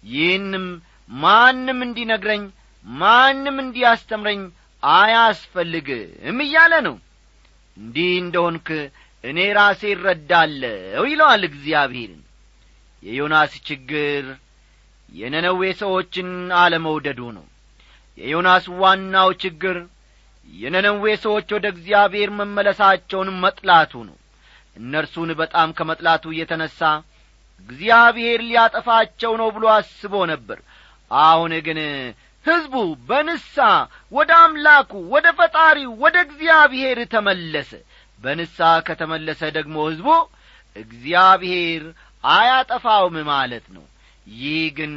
ይህንም 0.04 0.66
ማንም 1.10 1.78
እንዲነግረኝ 1.86 2.42
ማንም 2.86 3.56
እንዲያስተምረኝ 3.64 4.42
አያስፈልግም 4.82 6.38
እያለ 6.44 6.74
ነው። 6.86 6.96
እንዲህ 7.76 8.12
እንደሆንክ 8.22 8.68
እኔ 9.24 9.38
ራሴ 9.58 9.82
እረዳለሁ 9.94 11.02
ይለዋል 11.10 11.42
እግዚአብሔርን 11.50 12.22
የዮናስ 13.02 13.52
ችግር 13.68 14.24
የነነዌ 15.12 15.62
ሰዎችን 15.80 16.28
አለመውደዱ 16.60 17.20
ነው። 17.36 17.46
የዮናስ 18.18 18.64
ዋናው 18.80 19.30
ችግር 19.42 19.76
የነነዌ 20.48 21.04
ሰዎች 21.24 21.48
ወደ 21.56 21.66
እግዚአብሔር 21.74 22.30
መመለሳቸውን 22.38 23.28
መጥላቱ 23.42 23.92
ነው። 24.08 24.16
እነርሱን 24.76 25.30
በጣም 25.40 25.68
ከመጥላቱ 25.78 26.24
የተነሣ 26.36 26.80
እግዚአብሔር 27.68 28.40
ሊያጠፋቸው 28.46 29.32
ነው 29.40 29.48
ብሎ 29.56 29.64
አስቦ 29.74 30.14
ነበር። 30.32 30.58
አሁን 31.10 31.52
ግን 31.66 31.78
ሕዝቡ 32.44 32.74
በንሳ 33.08 33.56
ወደ 34.12 34.30
አምላኩ 34.44 34.92
ወደ 35.14 35.26
ፈጣሪው 35.38 35.90
ወደ 36.04 36.16
እግዚአብሔር 36.26 36.98
ተመለሰ። 37.14 37.72
በንሳ 38.20 38.58
ከተመለሰ 38.86 39.42
ደግሞ 39.56 39.76
ሕዝቡ 39.88 40.08
እግዚአብሔር 40.76 41.82
አያጠፋውም 42.24 43.16
ማለት 43.30 43.66
ነው 43.76 43.84
ይህ 44.26 44.64
ግን 44.76 44.94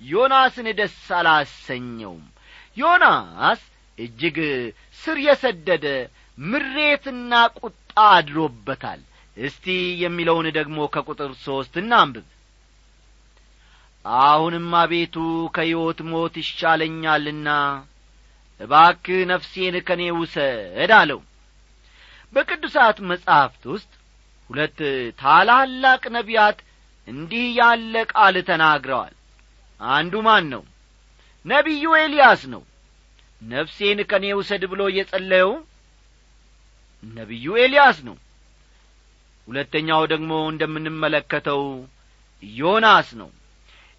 ዮናስን 0.00 0.68
ደስ 0.78 0.96
አላሰኘውም። 1.18 2.24
ዮናስ 2.76 3.60
እጅግ 3.98 4.36
ስር 5.00 5.16
የሰደደ 5.26 5.86
ምሬትና 6.38 7.32
ቁጣ 7.58 7.76
አድሮበታል። 8.08 9.00
እስቲ 9.36 9.66
የሚለውን 10.02 10.46
ደግሞ 10.56 10.78
ከቁጥር 10.94 11.30
ሦስት 11.44 11.74
እናንብብ። 11.82 12.26
አሁንም 14.04 14.68
አቤቱ 14.80 15.16
ከሕይወት 15.54 16.00
ሞት 16.10 16.34
ይሻለኛልና 16.42 17.48
እባክህ 18.60 19.20
ነፍሴን 19.30 19.74
ከኔ 19.88 20.02
ውሰድ 20.16 20.92
አለው። 20.98 21.20
በቅዱሳት 22.32 22.98
መጻሕፍት 23.10 23.62
ውስጥ 23.72 23.90
ሁለት 24.50 24.78
ታላላቅ 25.20 26.02
ነቢያት 26.16 26.58
እንዲህ 27.08 27.46
ያለ 27.58 27.94
ቃል 28.12 28.36
ተናግረዋል። 28.48 29.14
አንዱ 29.80 30.14
ማን 30.26 30.44
ነው? 30.52 30.62
ነቢዩ 31.44 31.84
ኤልያስ 32.00 32.42
ነው። 32.52 32.62
ነፍሴን 33.42 33.98
ከኔ 34.10 34.24
ውሰድ 34.38 34.62
ብሎ 34.72 34.80
የጸለየው 34.96 35.52
ነቢዩ 37.02 37.46
ኤልያስ 37.64 37.98
ነው። 38.08 38.16
ሁለተኛው 39.48 40.02
ደግሞ 40.12 40.30
እንደምንመለከተው 40.50 41.62
ዮናስ 42.42 43.08
ነው። 43.20 43.30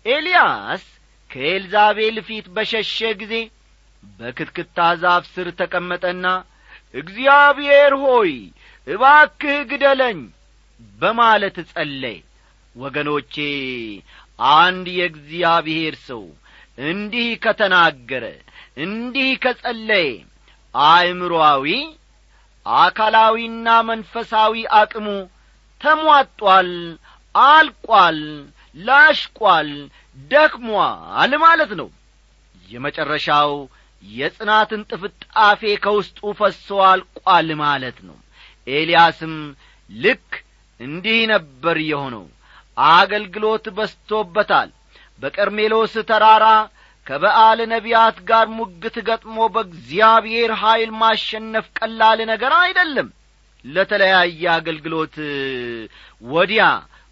ኤልያስ 0.06 0.84
ከኤልዛቤል 1.30 2.18
ፊት 2.28 2.46
በሸሸ 2.56 2.98
ጊዜ 3.22 3.34
በክትክታ 4.20 4.78
ዛፍ 5.02 5.24
ስር 5.34 5.48
ተቀመጠና 5.60 6.26
እግዚአብሔር 6.94 7.94
ሆይ 8.04 8.32
እባክህ 8.88 9.58
ግደለኝ 9.72 10.20
በማለት 11.00 11.58
ጸለየ 11.72 12.18
ወገኖቼ 12.80 13.36
አንድ 14.58 14.88
የእግዚአብሔር 14.98 15.96
ሰው 16.08 16.24
እንዲህ 16.84 17.30
ከተናገረ 17.44 18.26
እንዲህ 18.78 19.32
ከጸለየ 19.44 20.12
አእምሮአዊ 20.76 21.66
አካላዊና 22.66 23.68
መንፈሳዊ 23.90 24.54
አቅሙ 24.80 25.08
ተሟጧል 25.82 26.72
አልቋል 27.36 28.20
ላሽቋል 28.76 29.70
ደክሟል 30.32 31.34
ማለት 31.44 31.72
ነው። 31.80 31.90
የመጨረሻው 32.70 33.52
የጽናትን 34.04 34.82
ጥፍጣፌ 34.92 35.62
ከውስጡ 35.84 36.20
ፈሶ 36.40 36.78
አልቋል 36.90 37.50
ማለት 37.64 37.98
ነው። 38.08 38.18
ኤልያስም 38.72 39.34
ልክ 39.90 40.30
እንዲህ 40.80 41.20
ነበር 41.34 41.78
የሆነው 41.88 42.26
አገልግሎት 42.90 43.66
በስቶበታል 43.78 44.70
በቀርሜሎስ 45.22 45.94
ተራራ 46.10 46.46
ከበዓል 47.08 47.60
ነቢያት 47.72 48.18
ጋር 48.30 48.46
ሙግት 48.58 48.96
ገጥሞ 49.08 49.38
በእግዚአብሔር 49.54 50.52
ኀይል 50.62 50.92
ማሸነፍ 51.00 51.66
ቀላል 51.80 52.20
ነገር 52.32 52.54
አይደለም። 52.60 53.08
ለተለያየ 53.66 54.44
አገልግሎት 54.54 55.16
ወዲያ 56.26 56.66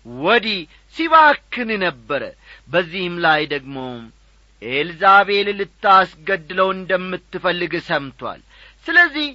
ወዲህ 0.05 0.59
ሲባክን 0.95 1.69
ነበረ። 1.83 2.23
በዚህም 2.69 3.15
ላይ 3.25 3.41
ደግሞ 3.53 3.77
ኤልዛቤል 4.61 5.47
ልታስገድለው 5.59 6.69
እንደምትፈልግ 6.75 7.73
ሰምቷል። 7.89 8.39
ስለዚህ 8.85 9.27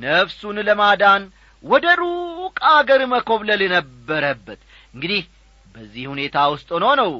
ነፍሱን 0.00 0.58
ለማዳን 0.68 1.22
ወደ 1.64 1.86
ሩቅ 2.00 2.56
አገር 2.72 3.02
መኰብለል 3.12 3.62
ነበረበት። 3.74 4.60
እንግዲህ 4.94 5.22
በዚህ 5.74 6.04
ሁኔታ 6.12 6.36
ውስጥ 6.52 6.68
ሆኖ 6.76 6.86
ነው። 7.00 7.12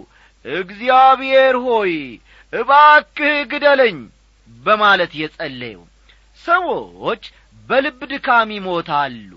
እግዚአብሔር 0.45 1.57
ሆይ 1.67 1.93
እባክህ 2.53 3.37
ግደለኝ 3.53 3.99
በማለት 4.49 5.13
የጸለየው 5.21 5.85
ሰዎች 6.41 7.23
በልብ 7.69 8.01
ድካም 8.13 8.51
ይሞታሉ 8.57 9.31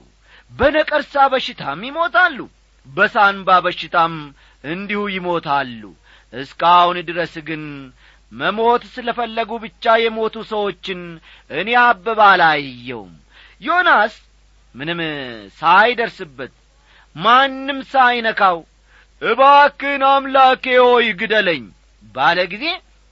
በነቀርሳ 0.51 1.13
በሽታም 1.33 1.79
ይሞታሉ 1.87 2.37
በሳንባ 2.87 3.49
በሽታም 3.65 4.13
እንዲሁ 4.63 5.01
ይሞታሉ። 5.15 5.81
እስካሁን 6.33 6.97
ድረስ 7.09 7.33
ግን 7.47 7.63
መሞት 8.31 8.83
ስለ 8.93 9.09
ፈለጉ 9.17 9.51
ብቻ 9.63 9.93
የሞቱ 10.03 10.35
ሰዎችን 10.51 11.01
እኔ 11.51 11.69
አበባ 11.83 12.21
አላየውም 12.31 13.11
ዮናስ 13.61 14.15
ምንም 14.75 14.99
ሳይደርስበት 15.59 16.53
ማንም 17.15 17.79
ሳይነካው 17.91 18.57
እባክን 19.21 20.03
አምላኬ 20.07 20.65
ሆይ 20.83 21.07
ግደለኝ 21.19 21.63
ባለ 22.15 22.39
ጊዜ 22.53 22.65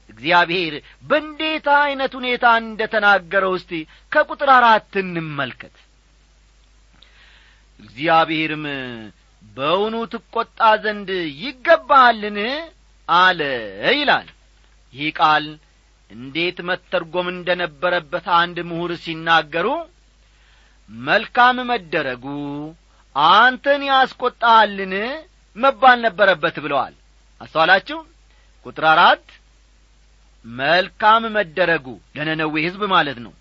እግዚአብሔር 0.10 0.74
በእንዴት 1.10 1.68
ዐይነት 1.76 2.14
ሁኔታ 2.20 2.46
እንደ 2.62 2.82
ተናገረው 2.94 3.54
እስቲ 3.58 3.72
ከቁጥር 4.12 4.50
አራት 4.56 4.94
እንመልከት። 5.02 5.76
እግዚአብሔርም 7.80 8.66
በውኑ 9.42 9.96
ትቈጣ 10.14 10.60
ዘንድ 10.84 11.10
ይገባሃልን? 11.42 12.38
አለ 13.10 13.40
ይላል። 13.94 14.28
ይህ 14.94 15.10
ቃል 15.20 15.46
እንዴት 16.10 16.58
መተርጐም 16.68 17.28
እንደ 17.32 17.50
ነበረበት 17.62 18.26
አንድ 18.40 18.58
ምሁር 18.70 18.92
ሲናገሩ 19.04 19.68
መልካም 20.90 21.58
መደረጉ 21.70 22.26
አንተን 23.16 23.82
ያስቈጣሃልን 23.90 24.94
መባል 25.56 25.98
ነበረበት 26.06 26.56
ብለዋል። 26.64 26.94
አስተዋላችሁ? 27.42 28.00
ቁጥር 28.66 28.86
አራት 28.94 29.26
መልካም 30.46 31.24
መደረጉ 31.36 31.86
ለነነዌ 32.16 32.54
ሕዝብ 32.66 32.82
ማለት 32.94 33.18
ነው። 33.26 33.34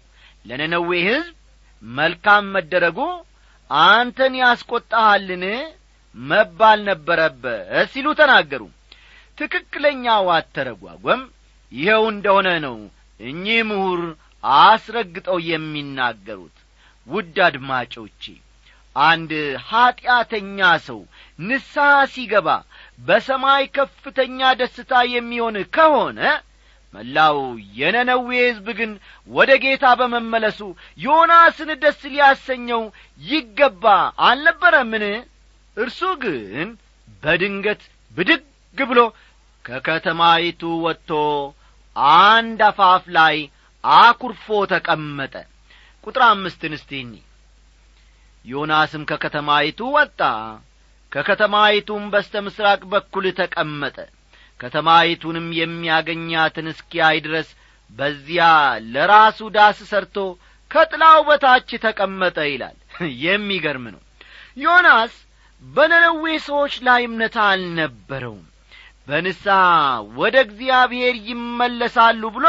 ለነነዌ 0.47 0.91
ሕዝብ 1.09 1.35
መልካም 1.83 2.45
መደረጉ 2.55 2.99
አንተን 3.71 4.35
ያስቈጣሃልን 4.41 5.45
መባል 6.15 6.79
ነበረበት 6.89 7.61
ሲሉ 7.93 8.07
ተናገሩ። 8.19 8.63
ትክክለኛው 9.39 10.27
አተረጓጓም 10.35 11.23
ይኸው 11.73 12.05
እንደሆነ 12.13 12.49
ነው 12.67 12.77
እኚህ 13.21 13.61
ምሁር 13.69 14.03
አስረግጠው 14.61 15.39
የሚናገሩት። 15.49 16.57
ውድ 17.07 17.37
አድማጮቼ 17.47 18.23
አንድ 18.97 19.31
ኀጢአተኛ 19.69 20.59
ሰው 20.87 20.99
ንስሐ 21.43 21.85
ሲገባ 22.13 22.49
በሰማይ 23.01 23.65
ከፍተኛ 23.77 24.41
ደስታ 24.61 24.93
የሚሆን 25.13 25.57
ከሆነ 25.77 26.19
መላው 26.93 27.39
የነነዌ 27.79 28.29
ሕዝብ 28.41 28.67
ግን 28.79 28.91
ወደ 29.29 29.51
ጌታ 29.63 29.85
በመመለሱ 30.01 30.61
ዮናስን 31.05 31.71
ደስ 31.83 32.01
ሊያሰኘው 32.13 32.83
ይገባ 33.23 33.85
አልነበረምን? 34.27 35.05
እርሱ 35.77 36.01
ግን 36.23 36.69
በድንገት 37.23 37.83
ብድግ 38.17 38.43
ብሎ 38.85 39.01
ከከተማይቱ 39.65 40.63
ወጥቶ 40.85 41.11
አንድ 42.21 42.61
አፋፍ 42.69 43.05
ላይ 43.17 43.37
አኩርፎ 43.85 44.47
ተቀመጠ። 44.73 45.35
ቁጥር 46.07 46.23
አምስትን 46.29 46.73
እስቲኒ 46.79 47.13
ዮናስም 48.45 49.03
ከከተማይቱ 49.11 49.81
ወጣ 49.97 50.21
ከከተማይቱም 51.13 52.05
በስተ 52.13 52.43
ምሥራቅ 52.45 52.81
በኩል 52.93 53.25
ተቀመጠ። 53.39 53.97
ከተማይቱንም 54.61 55.49
የሚያገኛትን 55.59 56.67
እስኪያይ 56.73 57.19
ድረስ 57.27 57.49
በዚያ 57.91 58.45
ለራሱ 58.93 59.39
ዳስ 59.55 59.79
ሰርቶ 59.91 60.17
ከጥላው 60.71 61.19
በታች 61.29 61.71
ተቀመጠ 61.85 62.39
ይላል። 62.49 62.77
የሚገርም 63.25 63.87
ነው። 63.95 64.01
ዮናስ 64.57 65.15
በነነዌ 65.63 66.25
ሰዎች 66.47 66.75
ላይ 66.87 67.01
እምነት 67.09 67.37
አልነበረውም። 67.45 68.43
በንስሐ 69.09 69.59
ወደ 70.19 70.37
እግዚአብሔር 70.47 71.15
ይመለሳሉ 71.29 72.23
ብሎ 72.37 72.47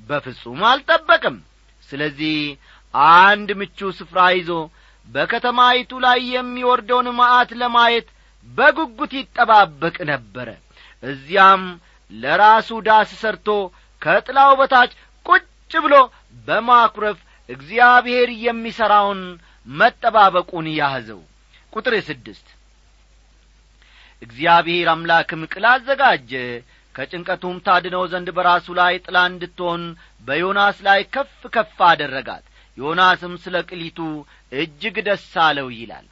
በፍጹም 0.00 0.60
አልጠበቅም። 0.70 1.36
ስለዚህ 1.82 2.36
አንድ 3.14 3.48
ምቹ 3.60 3.78
ስፍራ 3.98 4.20
ይዞ 4.34 4.50
በከተማይቱ 5.08 5.90
ላይ 6.04 6.18
የሚወርደውን 6.34 7.08
ማዕት 7.18 7.50
ለማየት 7.60 8.08
በጉጉት 8.48 9.12
ይጠባበቅ 9.18 9.96
ነበረ። 10.10 10.48
እዚያም 11.02 11.62
ለራሱ 12.12 12.68
ዳስ 12.86 13.10
ሰርቶ 13.22 13.48
ከጥላው 14.02 14.52
በታች 14.60 14.92
ቁጭ 15.26 15.44
ብሎ 15.84 15.94
በማኩረፍ 16.46 17.18
እግዚአብሔር 17.48 18.28
የሚሠራውን 18.44 19.20
መጠባበቁን 19.66 20.66
ያዘው። 20.78 21.20
ቁጥር 21.72 21.94
ስድስት 22.08 22.46
እግዚአብሔር 24.22 24.88
አምላክም 24.92 25.42
ቅል 25.52 25.64
አዘጋጀ። 25.72 26.32
ከጭንቀቱም 26.94 27.56
ታድነው 27.66 28.04
ዘንድ 28.12 28.28
በራሱ 28.36 28.66
ላይ 28.78 28.94
ጥላ 29.04 29.18
እንድትሆን 29.30 29.82
በዮናስ 30.26 30.78
ላይ 30.86 31.00
ከፍ 31.14 31.42
ከፍ 31.54 31.76
አደረጋት። 31.88 32.44
ዮናስም 32.78 33.34
ስለ 33.44 33.56
ቅሊቱ 33.68 33.98
እጅግ 34.52 34.96
ደስ 35.06 35.26
አለው 35.44 35.68
ይላል። 35.74 36.06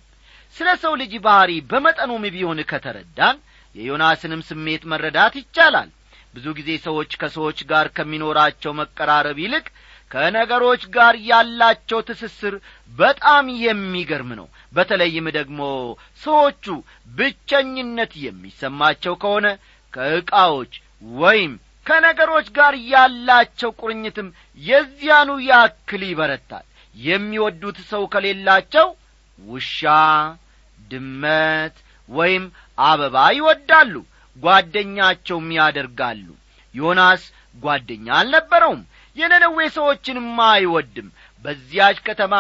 ስለ 0.56 0.68
ሰው 0.82 0.92
ልጅ 1.00 1.12
ባሕሪ 1.24 1.52
በመጠኑም 1.70 2.24
ቢሆን 2.34 2.60
ከተረዳን 2.70 3.36
የዮናስንም 3.74 4.42
ስሜት 4.48 4.82
መረዳት 4.92 5.34
ይቻላል። 5.40 5.88
ብዙ 6.34 6.46
ጊዜ 6.58 6.70
ሰዎች 6.86 7.10
ከሰዎች 7.20 7.58
ጋር 7.70 7.86
ከሚኖራቸው 7.96 8.72
መቀራረብ 8.80 9.38
ይልቅ 9.42 9.66
ከነገሮች 10.10 10.82
ጋር 10.96 11.14
ያላቸው 11.28 12.00
ትስስር 12.08 12.54
በጣም 12.92 13.46
የሚገርም 13.64 14.30
ነው። 14.40 14.46
በተለይም 14.72 15.26
ደግሞ 15.38 15.60
ሰዎቹ 16.22 16.64
ብቸኝነት 17.16 18.12
የሚሰማቸው 18.24 19.14
ከሆነ 19.22 19.46
ከዕቃዎች 19.94 20.72
ወይም 21.18 21.52
ከነገሮች 21.86 22.46
ጋር 22.56 22.74
ያላቸው 22.90 23.70
ቁርኝትም 23.80 24.28
የዚያኑ 24.62 25.30
ያክል 25.48 26.02
ይበረታል። 26.08 26.66
የሚወዱት 26.94 27.78
ሰው 27.90 28.02
ከሌላቸው 28.12 28.86
ውሻ 29.38 29.80
ድመት 30.90 31.76
ወይም 32.08 32.44
አበባ 32.82 33.16
ይወዳሉ 33.36 33.94
ጓደኛቸውም 34.36 35.48
ያደርጋሉ። 35.58 36.26
ዮናስ 36.74 37.22
ጓደኛ 37.56 38.06
አልነበረውም 38.18 38.80
የነነዌ 39.16 39.58
ሰዎችንም 39.76 40.28
አይወድም። 40.48 41.08
በዚያች 41.44 41.98
ከተማ 42.08 42.34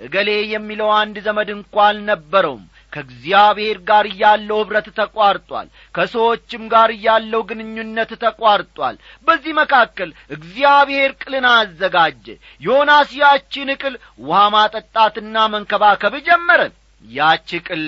እገሌ 0.00 0.30
የሚለው 0.52 0.88
አንድ 1.00 1.16
ዘመድ 1.26 1.48
እንኳ 1.56 1.74
አልነበረውም 1.88 2.62
ከእግዚአብሔር 2.92 3.78
ጋር 3.88 4.06
ያለው 4.20 4.58
ኅብረት 4.62 4.88
ተቋርጧል። 4.98 5.66
ከሰዎችም 5.94 6.64
ጋር 6.72 6.90
ያለው 7.04 7.42
ግንኙነት 7.50 8.10
ተቋርጧል። 8.24 8.96
በዚህ 9.26 9.52
መካከል 9.60 10.10
እግዚአብሔር 10.36 11.12
ቅልን 11.22 11.46
አዘጋጀ። 11.52 12.26
ዮናስ 12.60 13.10
ያቺን 13.20 13.72
ቅል 13.82 13.96
ውሃ 14.24 14.42
ማጠጣትና 14.54 15.36
መንከባከብ 15.54 16.16
ጀመረ። 16.28 16.60
ያቺ 17.04 17.48
ቅል 17.66 17.84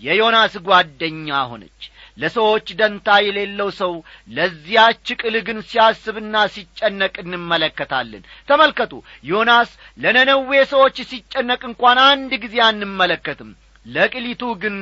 የዮናስ 0.00 0.54
ጓደኛ 0.66 1.28
ሆነች። 1.50 1.80
ለሰዎች 2.18 2.66
ደንታ 2.78 3.08
የሌለው 3.24 3.68
ሰው 3.78 3.92
ለዚያች 4.28 5.06
ቅል 5.20 5.34
ግን 5.46 5.58
ሲያስብና 5.68 6.34
ሲጨነቅ 6.54 7.14
እንመለከታለን። 7.22 8.22
ተመልከቱ 8.48 8.92
ዮናስ 9.24 9.70
ለነነዌ 9.98 10.50
ሰዎች 10.72 10.96
ሲጨነቅ 11.10 11.60
እንኳን 11.70 11.98
አንድ 12.06 12.32
ጊዜ 12.44 12.56
አንመለከትም 12.68 13.50
ለቅሊቱ 13.88 14.42
ግን 14.62 14.76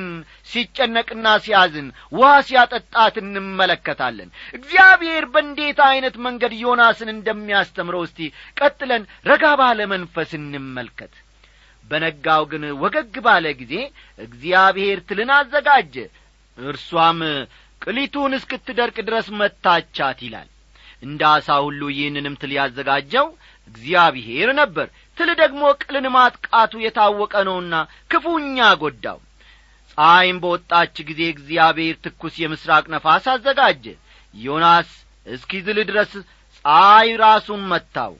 ሲጨነቅና 0.51 1.27
ሲያዝን 1.43 1.87
ውሃ 2.15 2.31
ሲያጠጣት 2.47 3.15
እንመለከታለን። 3.21 4.29
እግዚአብሔር 4.57 5.25
በእንዴት 5.33 5.79
ዐይነት 5.87 6.15
መንገድ 6.25 6.53
ዮናስን 6.61 7.11
እንደሚያስተምረው 7.13 8.03
እስቲ 8.07 8.19
ቀጥለን 8.59 9.03
ረጋ 9.25 9.53
ባለ 9.61 9.79
መንፈስ 9.93 10.31
እንመልከት። 10.39 11.13
በነጋው 11.83 12.43
ግን 12.51 12.63
ወገግ 12.81 13.15
ባለ 13.25 13.45
ጊዜ 13.59 13.73
እግዚአብሔር 14.19 14.99
ትልን 15.09 15.31
አዘጋጀ። 15.35 15.95
እርሷም 16.57 17.19
ቅሊቱን 17.81 18.31
እስክትደርቅ 18.37 18.97
ድረስ 19.07 19.27
መታቻት 19.39 20.19
ይላል። 20.25 20.47
እንደ 21.03 21.21
አሳ 21.31 21.57
ሁሉ 21.65 21.81
ይህንንም 21.93 22.35
ትል 22.41 22.51
ያዘጋጀው 22.57 23.27
እግዚአብሔር 23.67 24.49
ነበር 24.59 24.87
ትል 25.17 25.29
ደግሞ 25.41 25.61
ቅልን 25.81 26.05
ማጥቃቱ 26.15 26.73
የታወቀ 26.83 27.33
ነውና 27.47 27.75
ክፉኛ 28.11 28.57
ጐዳው 28.81 29.19
ፀሐይም 29.91 30.39
በወጣች 30.43 30.95
ጊዜ 31.07 31.21
እግዚአብሔር 31.33 31.95
ትኩስ 32.03 32.35
የምሥራቅ 32.41 32.85
ነፋስ 32.93 33.25
አዘጋጀ። 33.33 33.85
ዮናስ 34.33 34.89
እስኪዝል 35.27 35.77
ድረስ 35.89 36.11
ፀሐይ 36.57 37.09
ራሱን 37.23 37.61
መታው። 37.71 38.13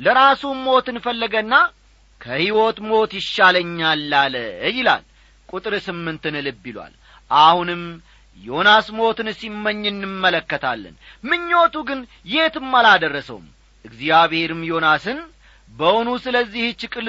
ለራሱም 0.00 0.58
ሞትን 0.66 0.96
ፈለገና 1.04 1.54
ከሕይወት 2.20 2.78
ሞት 2.88 3.12
ይሻለኛል 3.18 4.12
አለ 4.20 4.34
ይላል። 4.76 5.04
ቁጥር 5.48 5.74
ስምንትን 5.86 6.36
ልብ 6.46 6.64
ይሏል። 6.70 6.92
አሁንም 7.30 7.82
ዮናስ 8.38 8.86
ሞትን 8.98 9.28
ሲመኝ 9.40 9.82
እንመለከታለን። 9.90 10.94
ምኞቱ 11.24 11.74
ግን 11.88 12.00
የትም 12.26 12.70
አላደረሰውም። 12.78 13.46
እግዚአብሔርም 13.84 14.60
ዮናስን 14.70 15.18
በውኑ 15.72 16.08
ስለዚህች 16.24 16.80
ቅል 16.94 17.08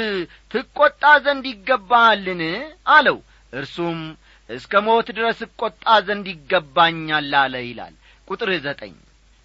ትቈጣ 0.52 1.04
ዘንድ 1.26 1.45
ይገባሃልን? 1.52 2.41
አለው። 2.89 3.17
እርሱም 3.54 3.99
እስከ 4.49 4.82
ሞት 4.86 5.08
ድረስ 5.17 5.39
እቈጣ 5.47 5.84
ዘንድ 6.08 6.26
ይገባኛል 6.34 7.32
አለ 7.41 7.56
ይላል። 7.65 7.93
ቁጥር 8.28 8.49
ዘጠኝ 8.65 8.93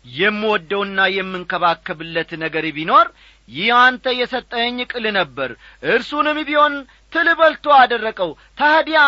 የምወደውና 0.04 0.98
የምንከባከብለት 1.14 2.30
ነገር 2.42 2.64
ቢኖር 2.76 3.06
ይህ 3.48 3.68
አንተ 3.78 4.04
የሰጠኸኝ 4.18 4.78
ቅል 4.92 5.04
ነበር። 5.18 5.50
እርሱንም 5.88 6.38
ቢሆን 6.48 6.74
ትል 7.12 7.28
በልቶ 7.38 7.66
አደረቀው። 7.78 8.30
ታዲያ 8.58 9.00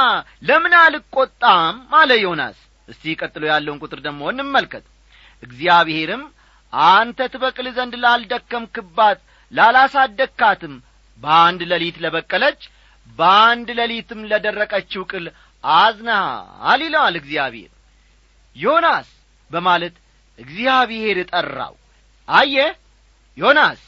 ለምን 0.48 0.74
አልቈጣም? 0.80 1.74
አለ 1.98 2.10
ዮናስ። 2.24 2.58
እስቲ 2.88 3.14
ቀጥሎ 3.20 3.42
ያለውን 3.50 3.80
ቁጥር 3.82 4.00
ደግሞ 4.06 4.22
እንመልከት። 4.32 4.84
እግዚአብሔርም 5.42 6.22
አንተ 6.72 7.18
ትበቅል 7.32 7.66
ዘንድ 7.76 7.94
ላልደከምክባት 8.02 9.20
ላላሳደግካትም 9.52 10.74
በአንድ 11.22 11.60
ሌሊት 11.70 11.96
ለበቀለች 12.04 12.60
በአንድ 13.18 13.68
ሌሊትም 13.78 14.20
ለደረቀችው 14.30 15.02
ቅል 15.10 15.24
አዝነሃል 15.64 16.80
ይለዋል 16.86 17.14
እግዚአብሔር። 17.20 17.70
ዮናስ 18.56 19.08
በማለት 19.50 19.94
እግዚአብሔር 20.38 21.18
ጠራው። 21.32 21.74
አየ 22.28 22.56
ዮናስ 23.38 23.80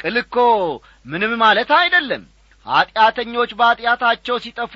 ቅል 0.00 0.16
እኮ 0.22 0.36
ምንም 1.06 1.32
ማለት 1.42 1.70
አይደለም። 1.78 2.22
ኀጢአተኞች 2.66 3.50
በኀጢአታቸው 3.58 4.36
ሲጠፉ 4.44 4.74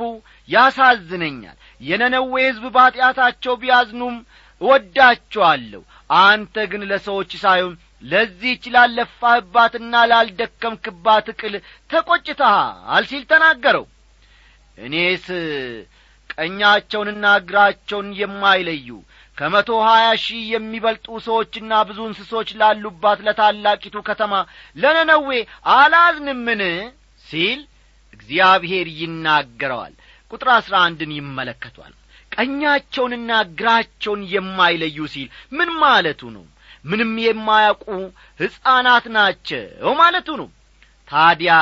ያሳዝነኛል። 0.49 1.57
የነነዌ 1.81 2.33
ሕዝብ 2.47 2.65
በኀጢአታቸው 2.75 3.55
ቢያዝኑም 3.63 4.17
እወዳቸዋለሁ። 4.61 5.83
አንተ 6.21 6.57
ግን 6.71 6.83
ለሰዎች 6.91 7.31
ሳይሆን 7.43 7.75
ለዚህች 8.03 8.65
ላለፋህባትና 8.75 9.93
ላልደከምክባት 10.11 11.27
ቅል 11.41 11.55
ተቈጭተሃል 11.91 13.05
ሲል 13.11 13.23
ተናገረው። 13.31 13.87
እኔስ 14.79 15.27
ቀኛቸውንና 16.35 17.25
እግራቸውን 17.41 18.09
የማይለዩ 18.21 18.89
ከመቶ 19.37 19.71
ሀያ 19.87 20.07
ሺህ 20.23 20.43
የሚበልጡ 20.53 21.07
ሰዎችና 21.27 21.73
ብዙ 21.89 21.99
እንስሶች 22.09 22.49
ላሉባት 22.61 23.19
ለታላቂቱ 23.27 23.97
ከተማ 24.09 24.33
ለነነዌ 24.77 25.29
አላዝንምን? 25.75 26.63
ሲል 27.25 27.61
እግዚአብሔር 28.13 28.87
ይናገረዋል። 29.01 29.95
ቁጥር 30.31 30.49
አሥራ 30.57 30.75
አንድን 30.87 31.11
ይመለከቷል። 31.17 31.93
ቀኛቸውንና 32.33 33.31
እግራቸውን 33.45 34.23
የማይለዩ 34.33 34.99
ሲል 35.13 35.29
ምን 35.53 35.71
ማለቱ 35.83 36.21
ነው 36.37 36.45
ምንም 36.85 37.13
የማያውቁ 37.23 37.87
ሕፃናት 38.41 39.07
ናቸው 39.17 39.65
ማለቱ 40.01 40.29
ነው። 40.41 40.49
ታዲያ 41.09 41.55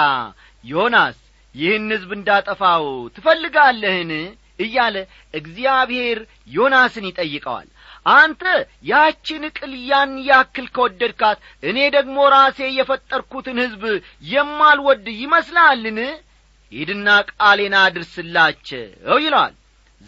ዮናስ 0.65 1.19
ይህን 1.55 1.87
ሕዝብ 1.95 2.11
እንዳጠፋው 2.17 2.85
ትፈልጋለህን? 3.17 4.11
እያለ 4.59 4.97
እግዚአብሔር 5.35 6.19
ዮናስን 6.53 7.07
ይጠይቀዋል። 7.09 7.67
አንተ 8.13 8.43
ያችን 8.91 9.43
ቅል 9.57 9.73
ያን 9.89 10.13
ያክል 10.29 10.67
ከወደድካት 10.75 11.39
እኔ 11.63 11.79
ደግሞ 11.97 12.17
ራሴ 12.35 12.59
የፈጠርኩትን 12.77 13.59
ሕዝብ 13.65 13.85
የማልወድ 14.31 15.07
ይመስልሃልን 15.21 15.99
ሂድና 16.73 17.09
ቃሌን 17.33 17.75
አድርስላቸው 17.81 18.85
ይለዋል። 19.25 19.55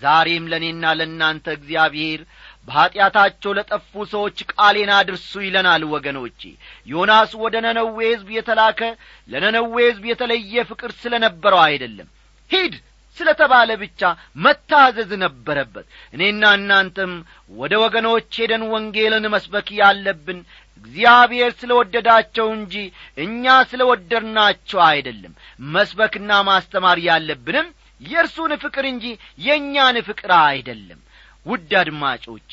ዛሬም 0.02 0.44
ለእኔና 0.50 0.84
ለእናንተ 0.98 1.46
እግዚአብሔር 1.58 2.20
በኀጢአታቸው 2.68 3.52
ለጠፉ 3.58 3.92
ሰዎች 4.12 4.38
ቃሌን 4.52 4.90
አድርሱ 4.96 5.32
ይለናል 5.44 5.82
ወገኖቼ። 5.92 6.40
ዮናስ 6.88 7.30
ወደ 7.42 7.54
ነነዌ 7.64 7.96
ሕዝብ 8.08 8.28
የተላከ 8.36 8.80
ለነነዌ 9.28 9.74
ሕዝብ 9.86 10.04
የተለየ 10.10 10.64
ፍቅር 10.70 10.92
ስለ 11.00 11.14
ነበረው 11.24 11.60
አይደለም። 11.66 12.08
ሂድ 12.50 12.74
ስለ 13.16 13.28
ተባለ 13.38 13.70
ብቻ 13.80 14.00
መታዘዝ 14.42 15.10
ነበረበት። 15.22 15.86
እኔና 16.14 16.42
እናንተም 16.58 17.12
ወደ 17.58 17.72
ወገኖች 17.82 18.30
ሄደን 18.40 18.62
ወንጌልን 18.72 19.24
መስበክ 19.34 19.68
ያለብን 19.80 20.38
እግዚአብሔር 20.80 21.50
ስለ 21.60 21.70
ወደዳቸው 21.78 22.46
እንጂ 22.56 22.74
እኛ 23.18 23.44
ስለ 23.70 23.82
ወደድናቸው 23.90 24.80
አይደለም። 24.88 25.32
መስበክና 25.72 26.30
ማስተማር 26.48 27.00
ያለብንም 27.08 27.68
የእርሱን 28.00 28.52
ፍቅር 28.62 28.84
እንጂ 28.90 29.04
የእኛን 29.40 29.96
ፍቅር 30.08 30.32
አይደለም 30.44 31.00
ውድ 31.48 31.70
አድማጮቼ 31.80 32.50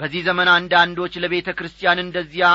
በዚህ 0.00 0.22
ዘመን 0.28 0.48
አንዳንዶች 0.54 1.14
ለቤተ 1.22 1.48
ክርስቲያን 1.58 1.98
እንደዚያ 2.02 2.46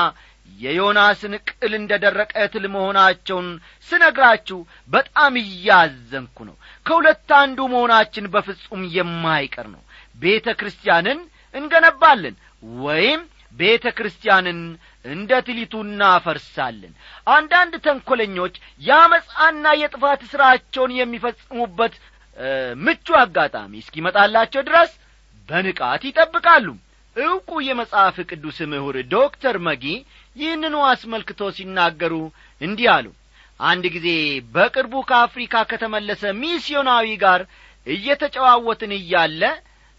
የዮናስን 0.58 1.34
ቅል 1.48 1.72
እንደ 1.78 1.92
ደረቀ 2.04 2.32
ትል 2.52 2.64
መሆናቸውን 2.74 3.48
ስነግራችሁ 3.88 4.58
በጣም 4.90 5.32
እያዘንኩ 5.42 6.36
ነው። 6.48 6.56
ከሁለት 6.86 7.30
አንዱ 7.38 7.58
መሆናችን 7.74 8.30
በፍጹም 8.34 8.82
የማይቀር 8.96 9.66
ነው። 9.74 9.82
ቤተ 10.18 10.54
ክርስቲያንን 10.60 11.20
እንገነባለን 11.54 12.34
ወይም 12.82 13.20
ቤተ 13.56 13.86
ክርስቲያንን 13.98 14.58
እንደ 15.04 15.32
ትሊቱ 15.46 15.74
እናፈርሳለን። 15.86 16.92
አንዳንድ 17.32 17.74
ተንኰለኞች 17.86 18.54
የአመፃና 18.82 19.66
የጥፋት 19.80 20.22
ሥራቸውን 20.32 20.92
የሚፈጽሙበት 20.98 21.94
ምቹ 22.82 23.06
አጋጣሚ 23.22 23.72
እስኪመጣላቸው 23.82 24.62
ድረስ 24.68 24.92
በንቃት 25.50 26.02
ይጠብቃሉ። 26.08 26.66
ዕውቁ 27.16 27.50
የመጽሐፍ 27.66 28.16
ቅዱስ 28.30 28.58
ምሁር 28.72 28.96
ዶክተር 29.14 29.56
መጊ 29.66 29.84
ይህንኑ 30.36 30.76
አስመልክቶ 30.90 31.40
ሲናገሩ 31.56 32.14
እንዲህ 32.60 32.88
አሉ። 32.94 33.06
አንድ 33.60 33.84
ጊዜ 33.94 34.08
በቅርቡ 34.54 34.94
ከአፍሪካ 35.08 35.54
ከተመለሰ 35.70 36.22
ሚስዮናዊ 36.40 37.08
ጋር 37.24 37.40
እየተጨዋወትን 37.86 38.92
እያለ 38.98 39.42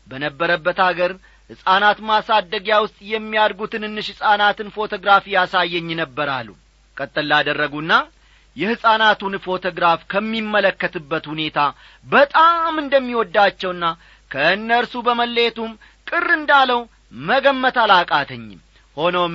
በነበረበት 0.07 0.79
አገር 0.87 1.11
ሕፃናት 1.49 1.99
ማሳደጊያ 2.09 2.75
ውስጥ 2.85 2.97
የሚያድጉ 3.11 3.61
ትንንሽ 3.73 4.07
ሕፃናትን 4.13 4.71
ፎቶግራፊ 4.75 5.25
ያሳየኝ 5.35 5.89
ነበር 6.01 6.29
አሉ። 6.37 6.49
ቀጠል 6.97 7.27
ላደረጉና 7.31 7.93
የሕፃናቱን 8.55 9.35
ፎቶግራፍ 9.45 9.99
ከሚመለከትበት 10.11 11.25
ሁኔታ 11.31 11.59
በጣም 12.07 12.73
እንደሚወዳቸውና 12.83 13.85
ከእነርሱ 14.31 14.93
በመለየቱም 15.07 15.71
ቅር 16.07 16.27
እንዳለው 16.37 16.81
መገመት 17.23 17.77
አላቃተኝም። 17.83 18.59
ሆኖም 18.97 19.33